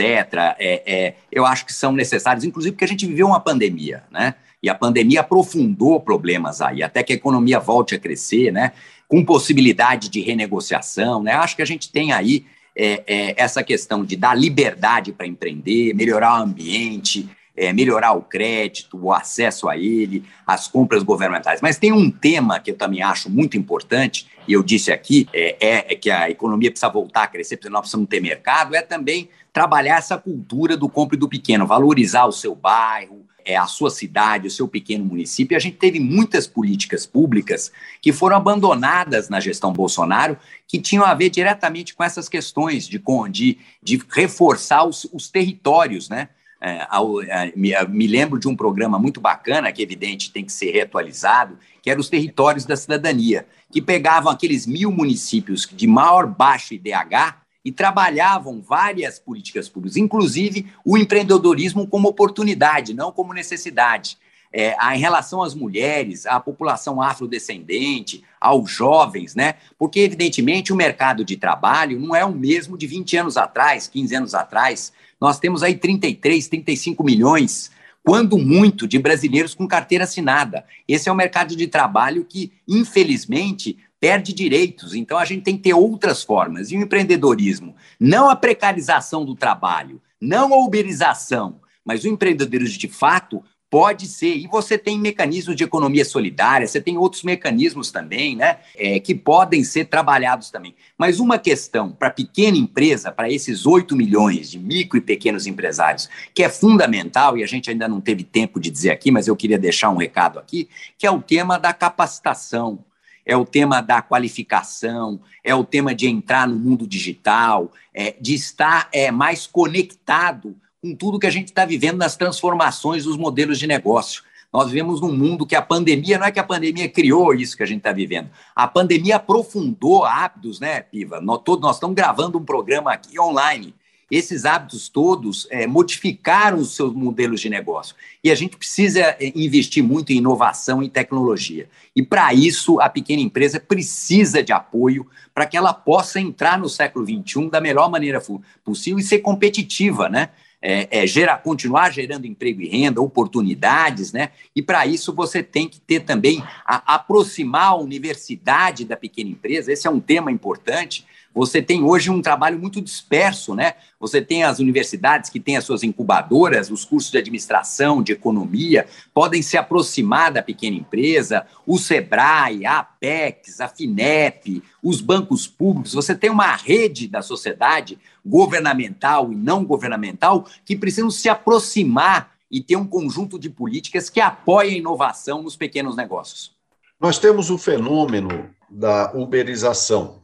é, 0.60 0.84
é, 0.86 1.16
eu 1.32 1.46
acho 1.46 1.66
que 1.66 1.74
são 1.74 1.92
necessários, 1.92 2.44
inclusive 2.44 2.74
porque 2.74 2.86
a 2.86 2.88
gente 2.88 3.06
viveu 3.06 3.28
uma 3.28 3.40
pandemia, 3.40 4.04
né? 4.12 4.36
E 4.62 4.70
a 4.70 4.76
pandemia 4.76 5.20
aprofundou 5.20 6.00
problemas 6.00 6.62
aí, 6.62 6.82
até 6.82 7.04
que 7.04 7.12
a 7.12 7.16
economia 7.16 7.60
volte 7.60 7.96
a 7.96 8.00
crescer, 8.00 8.52
né? 8.52 8.72
com 9.14 9.24
possibilidade 9.24 10.10
de 10.10 10.22
renegociação. 10.22 11.22
Né? 11.22 11.34
Acho 11.34 11.56
que 11.56 11.62
a 11.62 11.66
gente 11.66 11.92
tem 11.92 12.12
aí 12.12 12.46
é, 12.76 13.04
é, 13.06 13.34
essa 13.38 13.64
questão 13.64 14.04
de 14.04 14.16
dar 14.16 14.34
liberdade 14.34 15.12
para 15.12 15.28
empreender, 15.28 15.94
melhorar 15.94 16.40
o 16.40 16.44
ambiente, 16.44 17.30
é, 17.56 17.72
melhorar 17.72 18.14
o 18.14 18.22
crédito, 18.22 18.98
o 18.98 19.12
acesso 19.12 19.70
a 19.70 19.78
ele, 19.78 20.24
as 20.46 20.68
compras 20.68 21.04
governamentais. 21.04 21.62
Mas 21.62 21.78
tem 21.78 21.92
um 21.92 22.10
tema 22.10 22.60
que 22.60 22.72
eu 22.72 22.78
também 22.78 23.02
acho 23.02 23.30
muito 23.30 23.58
importante, 23.58 24.28
e 24.48 24.54
eu 24.54 24.64
disse 24.64 24.92
aqui, 24.92 25.28
é, 25.34 25.56
é, 25.60 25.94
é 25.94 25.96
que 25.96 26.10
a 26.10 26.30
economia 26.30 26.72
precisa 26.72 26.92
voltar 26.92 27.24
a 27.24 27.28
crescer, 27.28 27.58
porque 27.58 27.70
nós 27.70 27.82
precisamos 27.82 28.10
ter 28.10 28.22
mercado, 28.22 28.76
é 28.76 28.82
também 28.82 29.30
trabalhar 29.52 29.98
essa 29.98 30.18
cultura 30.18 30.76
do 30.76 30.90
compre 30.90 31.18
do 31.18 31.30
pequeno, 31.30 31.68
valorizar 31.68 32.26
o 32.26 32.32
seu 32.32 32.56
bairro, 32.56 33.24
é, 33.46 33.56
a 33.56 33.68
sua 33.68 33.90
cidade, 33.90 34.48
o 34.48 34.52
seu 34.52 34.68
pequeno 34.68 35.06
município. 35.06 35.54
E 35.54 35.58
a 35.58 35.60
gente 35.60 35.78
teve 35.78 36.00
muitas 36.00 36.48
políticas 36.48 37.06
públicas 37.06 37.72
que 38.02 38.12
foram 38.12 38.38
abandonadas 38.38 39.30
na 39.30 39.40
gestão 39.40 39.72
Bolsonaro, 39.72 40.38
que 40.68 40.80
tinham 40.80 41.06
a 41.06 41.14
ver 41.14 41.30
diretamente 41.30 41.94
com 41.94 42.04
essas 42.04 42.28
questões 42.28 42.88
de, 42.88 43.02
de, 43.30 43.58
de 43.82 44.02
reforçar 44.10 44.86
os, 44.86 45.08
os 45.12 45.30
territórios, 45.30 46.10
né? 46.10 46.30
É, 46.66 46.88
ao, 46.90 47.22
é, 47.22 47.52
me, 47.58 47.74
me, 47.90 48.08
lembro 48.08 48.40
de 48.40 48.48
um 48.48 48.56
programa 48.56 48.98
muito 48.98 49.20
bacana, 49.20 49.70
que 49.74 49.82
evidente 49.84 50.32
tem 50.32 50.46
que 50.46 50.52
ser 50.54 50.72
reatualizado, 50.72 51.60
que 51.82 51.90
era 51.90 52.00
os 52.00 52.08
territórios 52.08 52.64
da 52.64 52.78
cidadania, 52.78 53.46
que 53.70 53.82
pegavam 53.82 54.32
aqueles 54.32 54.66
mil 54.66 54.90
municípios 54.90 55.68
de 55.70 55.86
maior 55.86 56.26
baixo 56.26 56.74
IDH 56.74 57.36
e 57.66 57.72
trabalhavam 57.72 58.62
várias 58.62 59.20
políticas 59.20 59.68
públicas, 59.68 59.98
inclusive 59.98 60.68
o 60.86 60.98
empreendedorismo 60.98 61.86
como 61.86 62.08
oportunidade, 62.08 62.94
não 62.94 63.12
como 63.12 63.34
necessidade. 63.34 64.18
É, 64.56 64.78
em 64.96 65.00
relação 65.00 65.42
às 65.42 65.56
mulheres, 65.56 66.28
à 66.28 66.40
população 66.40 67.02
afrodescendente, 67.02 68.24
aos 68.40 68.70
jovens, 68.70 69.34
né? 69.36 69.56
Porque, 69.80 70.00
evidentemente, 70.00 70.72
o 70.72 70.76
mercado 70.76 71.26
de 71.26 71.36
trabalho 71.36 72.00
não 72.00 72.16
é 72.16 72.24
o 72.24 72.32
mesmo 72.32 72.78
de 72.78 72.86
20 72.86 73.18
anos 73.18 73.36
atrás, 73.36 73.88
15 73.88 74.16
anos 74.16 74.34
atrás. 74.36 74.94
Nós 75.24 75.40
temos 75.40 75.64
aí 75.64 75.76
33, 75.78 76.50
35 76.50 77.02
milhões, 77.02 77.72
quando 78.04 78.38
muito, 78.38 78.86
de 78.86 79.00
brasileiros 79.00 79.56
com 79.56 79.66
carteira 79.66 80.04
assinada. 80.04 80.66
Esse 80.86 81.08
é 81.08 81.12
o 81.14 81.16
mercado 81.16 81.56
de 81.56 81.66
trabalho 81.66 82.26
que, 82.26 82.52
infelizmente, 82.68 83.78
perde 84.02 84.34
direitos. 84.34 84.94
Então 84.94 85.18
a 85.18 85.24
gente 85.24 85.44
tem 85.44 85.56
que 85.56 85.64
ter 85.64 85.74
outras 85.74 86.26
formas. 86.26 86.72
E 86.72 86.76
o 86.76 86.82
empreendedorismo, 86.82 87.74
não 87.98 88.30
a 88.30 88.36
precarização 88.36 89.24
do 89.24 89.34
trabalho, 89.34 90.02
não 90.20 90.54
a 90.54 90.58
uberização, 90.58 91.62
mas 91.86 92.04
o 92.04 92.10
empreendedorismo 92.10 92.78
de 92.78 92.90
fato 92.90 93.42
pode 93.74 94.06
ser. 94.06 94.36
E 94.36 94.46
você 94.46 94.78
tem 94.78 95.00
mecanismos 95.00 95.56
de 95.56 95.64
economia 95.64 96.06
solidária, 96.06 96.68
você 96.68 96.80
tem 96.80 96.96
outros 96.96 97.24
mecanismos 97.24 97.90
também, 97.90 98.36
né, 98.36 98.60
é, 98.78 99.00
que 99.00 99.16
podem 99.16 99.64
ser 99.64 99.86
trabalhados 99.86 100.52
também. 100.52 100.76
Mas 100.96 101.20
uma 101.20 101.40
questão 101.40 101.92
para 101.92 102.12
pequena 102.12 102.56
empresa, 102.56 103.12
para 103.12 103.32
esses 103.32 103.66
8 103.66 103.96
milhões 103.96 104.52
de 104.52 104.60
micro 104.60 105.00
e 105.00 105.02
pequenos 105.02 105.48
empresários, 105.48 106.08
que 106.36 106.44
é 106.44 106.50
fundamental, 106.50 107.36
e 107.36 107.44
a 107.44 107.48
gente 107.48 107.68
ainda 107.68 107.88
não 107.88 108.00
teve 108.00 108.24
tempo 108.24 108.60
de 108.60 108.70
dizer 108.70 108.92
aqui, 108.92 109.10
mas 109.10 109.28
eu 109.28 109.36
queria 109.36 109.58
deixar 109.58 109.90
um 109.90 109.98
recado 109.98 110.38
aqui, 110.38 110.70
que 110.96 111.08
é 111.08 111.10
o 111.10 111.20
tema 111.20 111.58
da 111.58 111.74
capacitação 111.74 112.78
é 113.26 113.38
o 113.38 113.46
tema 113.46 113.80
da 113.80 114.02
qualificação, 114.02 115.18
é 115.42 115.56
o 115.56 115.64
tema 115.64 115.96
de 115.96 116.10
entrar 116.10 116.46
no 116.46 116.58
mundo 116.58 116.86
digital, 116.86 117.72
é, 117.94 118.14
de 118.20 118.34
estar 118.34 118.90
é, 118.92 119.12
mais 119.12 119.48
conectado 119.48 120.58
com 120.84 120.94
tudo 120.94 121.18
que 121.18 121.26
a 121.26 121.32
gente 121.32 121.48
está 121.48 121.64
vivendo 121.64 121.98
nas 121.98 122.18
transformações 122.18 123.06
dos 123.06 123.16
modelos 123.16 123.58
de 123.58 123.66
negócio. 123.66 124.22
Nós 124.52 124.68
vivemos 124.68 125.00
num 125.00 125.16
mundo 125.16 125.46
que 125.46 125.56
a 125.56 125.62
pandemia, 125.62 126.20
não 126.20 126.26
é 126.28 126.32
que 126.32 126.42
a 126.42 126.44
pandemia 126.44 126.90
criou 126.90 127.34
isso 127.34 127.56
que 127.56 127.64
a 127.64 127.66
gente 127.66 127.78
está 127.78 127.94
vivendo, 127.94 128.30
a 128.54 128.68
pandemia 128.68 129.16
aprofundou 129.16 130.04
hábitos, 130.04 130.60
né, 130.60 130.82
Piva? 130.82 131.22
Nós, 131.22 131.42
todos, 131.44 131.62
nós 131.62 131.78
estamos 131.78 131.96
gravando 131.96 132.38
um 132.38 132.44
programa 132.44 132.92
aqui 132.92 133.18
online 133.18 133.74
esses 134.16 134.46
hábitos 134.46 134.90
todos 134.90 135.48
é, 135.50 135.66
modificaram 135.66 136.60
os 136.60 136.76
seus 136.76 136.94
modelos 136.94 137.42
de 137.42 137.50
negócio. 137.50 137.96
E 138.24 138.30
a 138.30 138.36
gente 138.36 138.56
precisa 138.56 139.00
é, 139.00 139.32
investir 139.36 139.84
muito 139.84 140.12
em 140.12 140.18
inovação 140.18 140.84
e 140.84 140.90
tecnologia. 140.90 141.68
E 141.96 142.04
para 142.04 142.32
isso, 142.32 142.80
a 142.80 142.88
pequena 142.90 143.24
empresa 143.24 143.60
precisa 143.60 144.44
de 144.44 144.54
apoio 144.54 145.08
para 145.34 145.48
que 145.48 145.58
ela 145.58 145.74
possa 145.74 146.20
entrar 146.20 146.60
no 146.60 146.70
século 146.70 147.06
XXI 147.06 147.50
da 147.50 147.60
melhor 147.60 147.90
maneira 147.90 148.22
possível 148.64 149.00
e 149.00 149.04
ser 149.04 149.20
competitiva, 149.20 150.08
né? 150.08 150.30
É, 150.66 150.88
é, 150.90 151.06
gerar, 151.06 151.40
continuar 151.40 151.92
gerando 151.92 152.26
emprego 152.26 152.62
e 152.62 152.70
renda, 152.70 153.02
oportunidades, 153.02 154.14
né? 154.14 154.30
E 154.56 154.62
para 154.62 154.88
isso 154.88 155.14
você 155.14 155.44
tem 155.44 155.68
que 155.68 155.78
ter 155.78 156.00
também 156.00 156.42
a, 156.66 156.96
aproximar 156.96 157.72
a 157.72 157.76
universidade 157.76 158.86
da 158.86 158.96
pequena 158.96 159.30
empresa. 159.30 159.74
Esse 159.74 159.88
é 159.88 159.92
um 159.92 160.00
tema 160.00 160.32
importante 160.32 161.06
você 161.34 161.62
tem 161.62 161.84
hoje 161.84 162.10
um 162.10 162.22
trabalho 162.22 162.60
muito 162.60 162.82
disperso, 162.82 163.56
né? 163.56 163.74
Você 164.00 164.22
tem 164.22 164.44
as 164.44 164.60
universidades 164.60 165.30
que 165.30 165.40
têm 165.40 165.58
as 165.58 165.64
suas 165.64 165.84
incubadoras, 165.84 166.70
os 166.70 166.86
cursos 166.86 167.12
de 167.12 167.18
administração, 167.18 168.04
de 168.04 168.12
economia, 168.12 168.86
podem 169.14 169.42
se 169.42 169.58
aproximar 169.58 170.32
da 170.32 170.44
pequena 170.44 170.78
empresa, 170.78 171.46
o 171.66 171.78
Sebrae, 171.78 172.66
a 172.66 172.80
Apex, 172.80 173.62
a 173.62 173.68
FINEP, 173.68 174.62
os 174.82 175.02
bancos 175.02 175.48
públicos. 175.48 175.94
Você 175.94 176.14
tem 176.14 176.30
uma 176.30 176.56
rede 176.56 177.08
da 177.08 177.22
sociedade 177.22 177.98
governamental 178.26 179.32
e 179.32 179.36
não 179.36 179.66
governamental 179.66 180.46
que 180.64 180.76
precisam 180.76 181.10
se 181.10 181.30
aproximar 181.30 182.34
e 182.50 182.62
ter 182.62 182.76
um 182.76 182.86
conjunto 182.86 183.40
de 183.40 183.50
políticas 183.50 184.10
que 184.10 184.22
apoiem 184.22 184.76
a 184.76 184.78
inovação 184.78 185.42
nos 185.42 185.56
pequenos 185.56 185.96
negócios. 185.96 186.54
Nós 187.00 187.18
temos 187.18 187.50
o 187.50 187.58
fenômeno 187.58 188.50
da 188.70 189.12
uberização, 189.14 190.23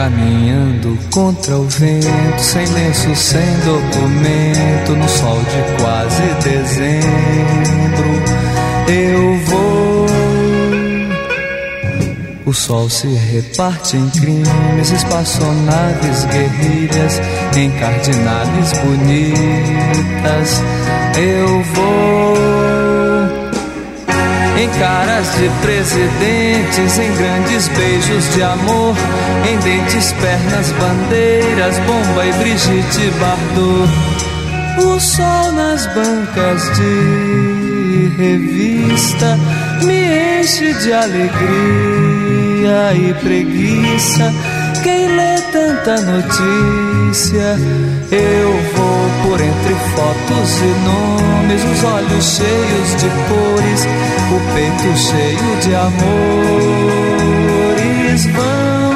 Caminhando 0.00 0.98
contra 1.12 1.58
o 1.58 1.68
vento, 1.68 2.40
sem 2.40 2.64
lenço, 2.68 3.14
sem 3.14 3.44
documento, 3.66 4.96
no 4.96 5.06
sol 5.06 5.36
de 5.36 5.82
quase 5.82 6.22
dezembro, 6.42 8.08
eu 8.88 9.36
vou. 9.44 10.06
O 12.46 12.54
sol 12.54 12.88
se 12.88 13.08
reparte 13.08 13.98
em 13.98 14.08
crimes, 14.08 14.90
espaçonaves, 14.90 16.24
guerrilhas, 16.24 17.20
em 17.54 17.70
cardinales 17.72 18.72
bonitas, 18.78 20.62
eu 21.18 21.62
vou 21.74 22.69
caras 24.80 25.30
de 25.36 25.48
presidentes, 25.60 26.98
em 26.98 27.14
grandes 27.14 27.68
beijos 27.68 28.34
de 28.34 28.42
amor, 28.42 28.96
em 29.46 29.58
dentes, 29.58 30.12
pernas, 30.14 30.72
bandeiras, 30.72 31.78
bomba 31.80 32.24
e 32.24 32.32
Brigitte 32.32 33.10
Bardot. 33.20 33.90
O 34.82 34.98
sol 34.98 35.52
nas 35.52 35.86
bancas 35.88 36.62
de 36.78 38.10
revista 38.16 39.38
me 39.84 40.40
enche 40.40 40.72
de 40.72 40.92
alegria 40.94 41.34
e 42.94 43.12
preguiça. 43.22 44.32
Quem 44.82 45.08
lê 45.08 45.40
tanta 45.52 46.00
notícia, 46.00 47.58
eu 48.10 48.50
vou 48.74 49.10
por 49.22 49.40
entre 49.40 49.74
fotos 49.94 50.60
e 50.62 50.72
nomes, 50.84 51.62
os 51.64 51.84
olhos 51.84 52.24
cheios 52.24 52.96
de 52.96 53.08
cores, 53.28 53.86
o 54.30 54.38
peito 54.54 54.96
cheio 54.96 55.56
de 55.60 55.74
amores 55.74 56.60
vãos. 58.26 58.89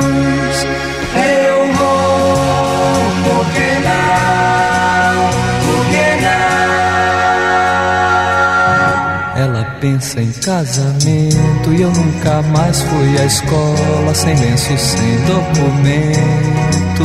Pensa 9.85 10.23
em 10.23 10.33
casamento 10.33 11.75
e 11.77 11.83
eu 11.83 11.91
nunca 11.91 12.41
mais 12.55 12.81
fui 12.81 13.21
à 13.21 13.27
escola, 13.27 14.15
sem 14.15 14.35
lenço, 14.35 14.79
sem 14.79 15.17
documento. 15.27 17.05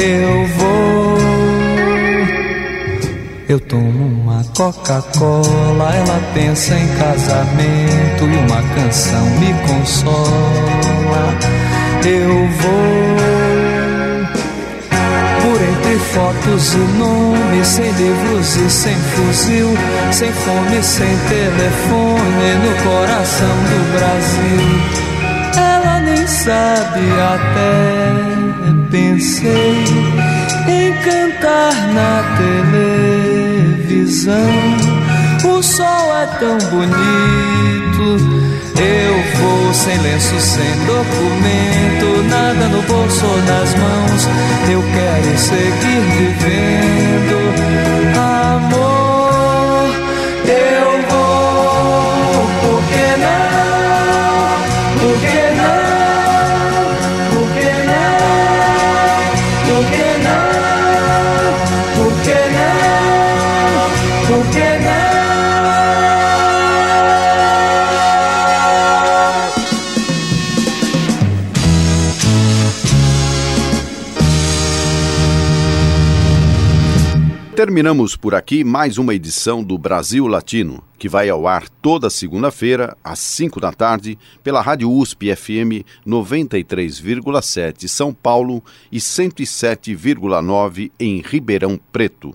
Eu 0.00 0.46
vou 0.56 1.18
eu 3.46 3.60
tomo 3.60 4.06
uma 4.06 4.42
Coca-Cola, 4.56 5.94
ela 5.94 6.20
pensa 6.32 6.74
em 6.74 6.88
casamento 6.96 8.24
e 8.24 8.36
uma 8.38 8.62
canção 8.74 9.26
me 9.38 9.52
consola. 9.68 11.36
Eu 12.06 12.48
vou 12.48 13.31
entre 15.62 15.98
fotos 15.98 16.74
e 16.74 16.78
nomes, 16.98 17.66
sem 17.66 17.90
livros 17.92 18.56
e 18.56 18.70
sem 18.70 18.96
fuzil, 18.96 19.68
sem 20.10 20.32
fome, 20.32 20.82
sem 20.82 21.16
telefone, 21.28 22.54
no 22.62 22.74
coração 22.82 23.56
do 23.70 23.92
Brasil. 23.96 24.60
Ela 25.56 26.00
nem 26.00 26.26
sabe 26.26 27.00
até 27.34 28.32
pensei 28.92 29.84
em 30.68 30.92
cantar 31.02 31.74
na 31.94 32.22
televisão. 33.86 34.52
O 35.44 35.62
sol 35.62 36.16
é 36.16 36.26
tão 36.38 36.58
bonito. 36.70 38.61
Eu 38.76 39.14
vou 39.38 39.74
sem 39.74 39.96
lenço, 39.98 40.40
sem 40.40 40.72
documento, 40.86 42.22
nada 42.28 42.68
no 42.68 42.82
bolso 42.82 43.26
ou 43.26 43.36
nas 43.42 43.74
mãos. 43.74 44.28
Eu 44.70 44.82
quero 44.82 45.38
seguir 45.38 46.00
vivendo. 46.16 47.36
Amor, 48.54 49.88
eu 50.46 50.90
vou, 51.08 51.21
Terminamos 77.62 78.16
por 78.16 78.34
aqui 78.34 78.64
mais 78.64 78.98
uma 78.98 79.14
edição 79.14 79.62
do 79.62 79.78
Brasil 79.78 80.26
Latino, 80.26 80.82
que 80.98 81.08
vai 81.08 81.30
ao 81.30 81.46
ar 81.46 81.68
toda 81.68 82.10
segunda-feira, 82.10 82.96
às 83.04 83.20
5 83.20 83.60
da 83.60 83.70
tarde, 83.70 84.18
pela 84.42 84.60
Rádio 84.60 84.90
USP 84.90 85.32
FM 85.36 85.86
93,7 86.04 87.86
São 87.86 88.12
Paulo 88.12 88.64
e 88.90 88.98
107,9 88.98 90.90
em 90.98 91.20
Ribeirão 91.20 91.78
Preto. 91.92 92.32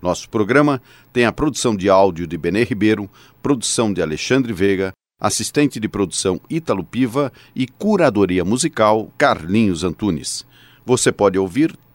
Nosso 0.00 0.30
programa 0.30 0.80
tem 1.12 1.24
a 1.24 1.32
produção 1.32 1.74
de 1.74 1.90
áudio 1.90 2.24
de 2.24 2.38
Benê 2.38 2.62
Ribeiro, 2.62 3.10
produção 3.42 3.92
de 3.92 4.00
Alexandre 4.00 4.52
Veiga, 4.52 4.92
assistente 5.20 5.80
de 5.80 5.88
produção 5.88 6.40
Ítalo 6.48 6.84
Piva 6.84 7.32
e 7.52 7.66
curadoria 7.66 8.44
musical 8.44 9.12
Carlinhos 9.18 9.82
Antunes. 9.82 10.46
Você 10.86 11.10
pode 11.10 11.36
ouvir 11.36 11.76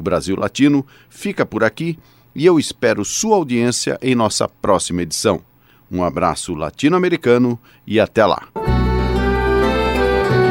O 0.00 0.02
Brasil 0.02 0.34
Latino 0.34 0.86
fica 1.10 1.44
por 1.44 1.62
aqui 1.62 1.98
e 2.34 2.46
eu 2.46 2.58
espero 2.58 3.04
sua 3.04 3.36
audiência 3.36 3.98
em 4.00 4.14
nossa 4.14 4.48
próxima 4.48 5.02
edição. 5.02 5.42
Um 5.92 6.02
abraço 6.02 6.54
latino-americano 6.54 7.60
e 7.86 8.00
até 8.00 8.24
lá. 8.24 8.48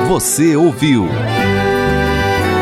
Você 0.07 0.55
ouviu 0.55 1.07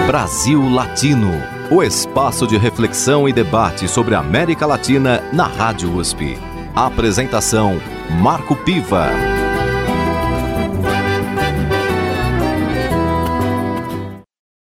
Brasil 0.06 0.70
Latino, 0.70 1.32
o 1.70 1.84
espaço 1.84 2.48
de 2.48 2.56
reflexão 2.56 3.28
e 3.28 3.34
debate 3.34 3.86
sobre 3.90 4.16
a 4.16 4.20
América 4.20 4.66
Latina 4.66 5.22
na 5.34 5.46
Rádio 5.46 5.94
USP. 5.94 6.38
Apresentação 6.74 7.82
Marco 8.22 8.56
Piva. 8.56 9.10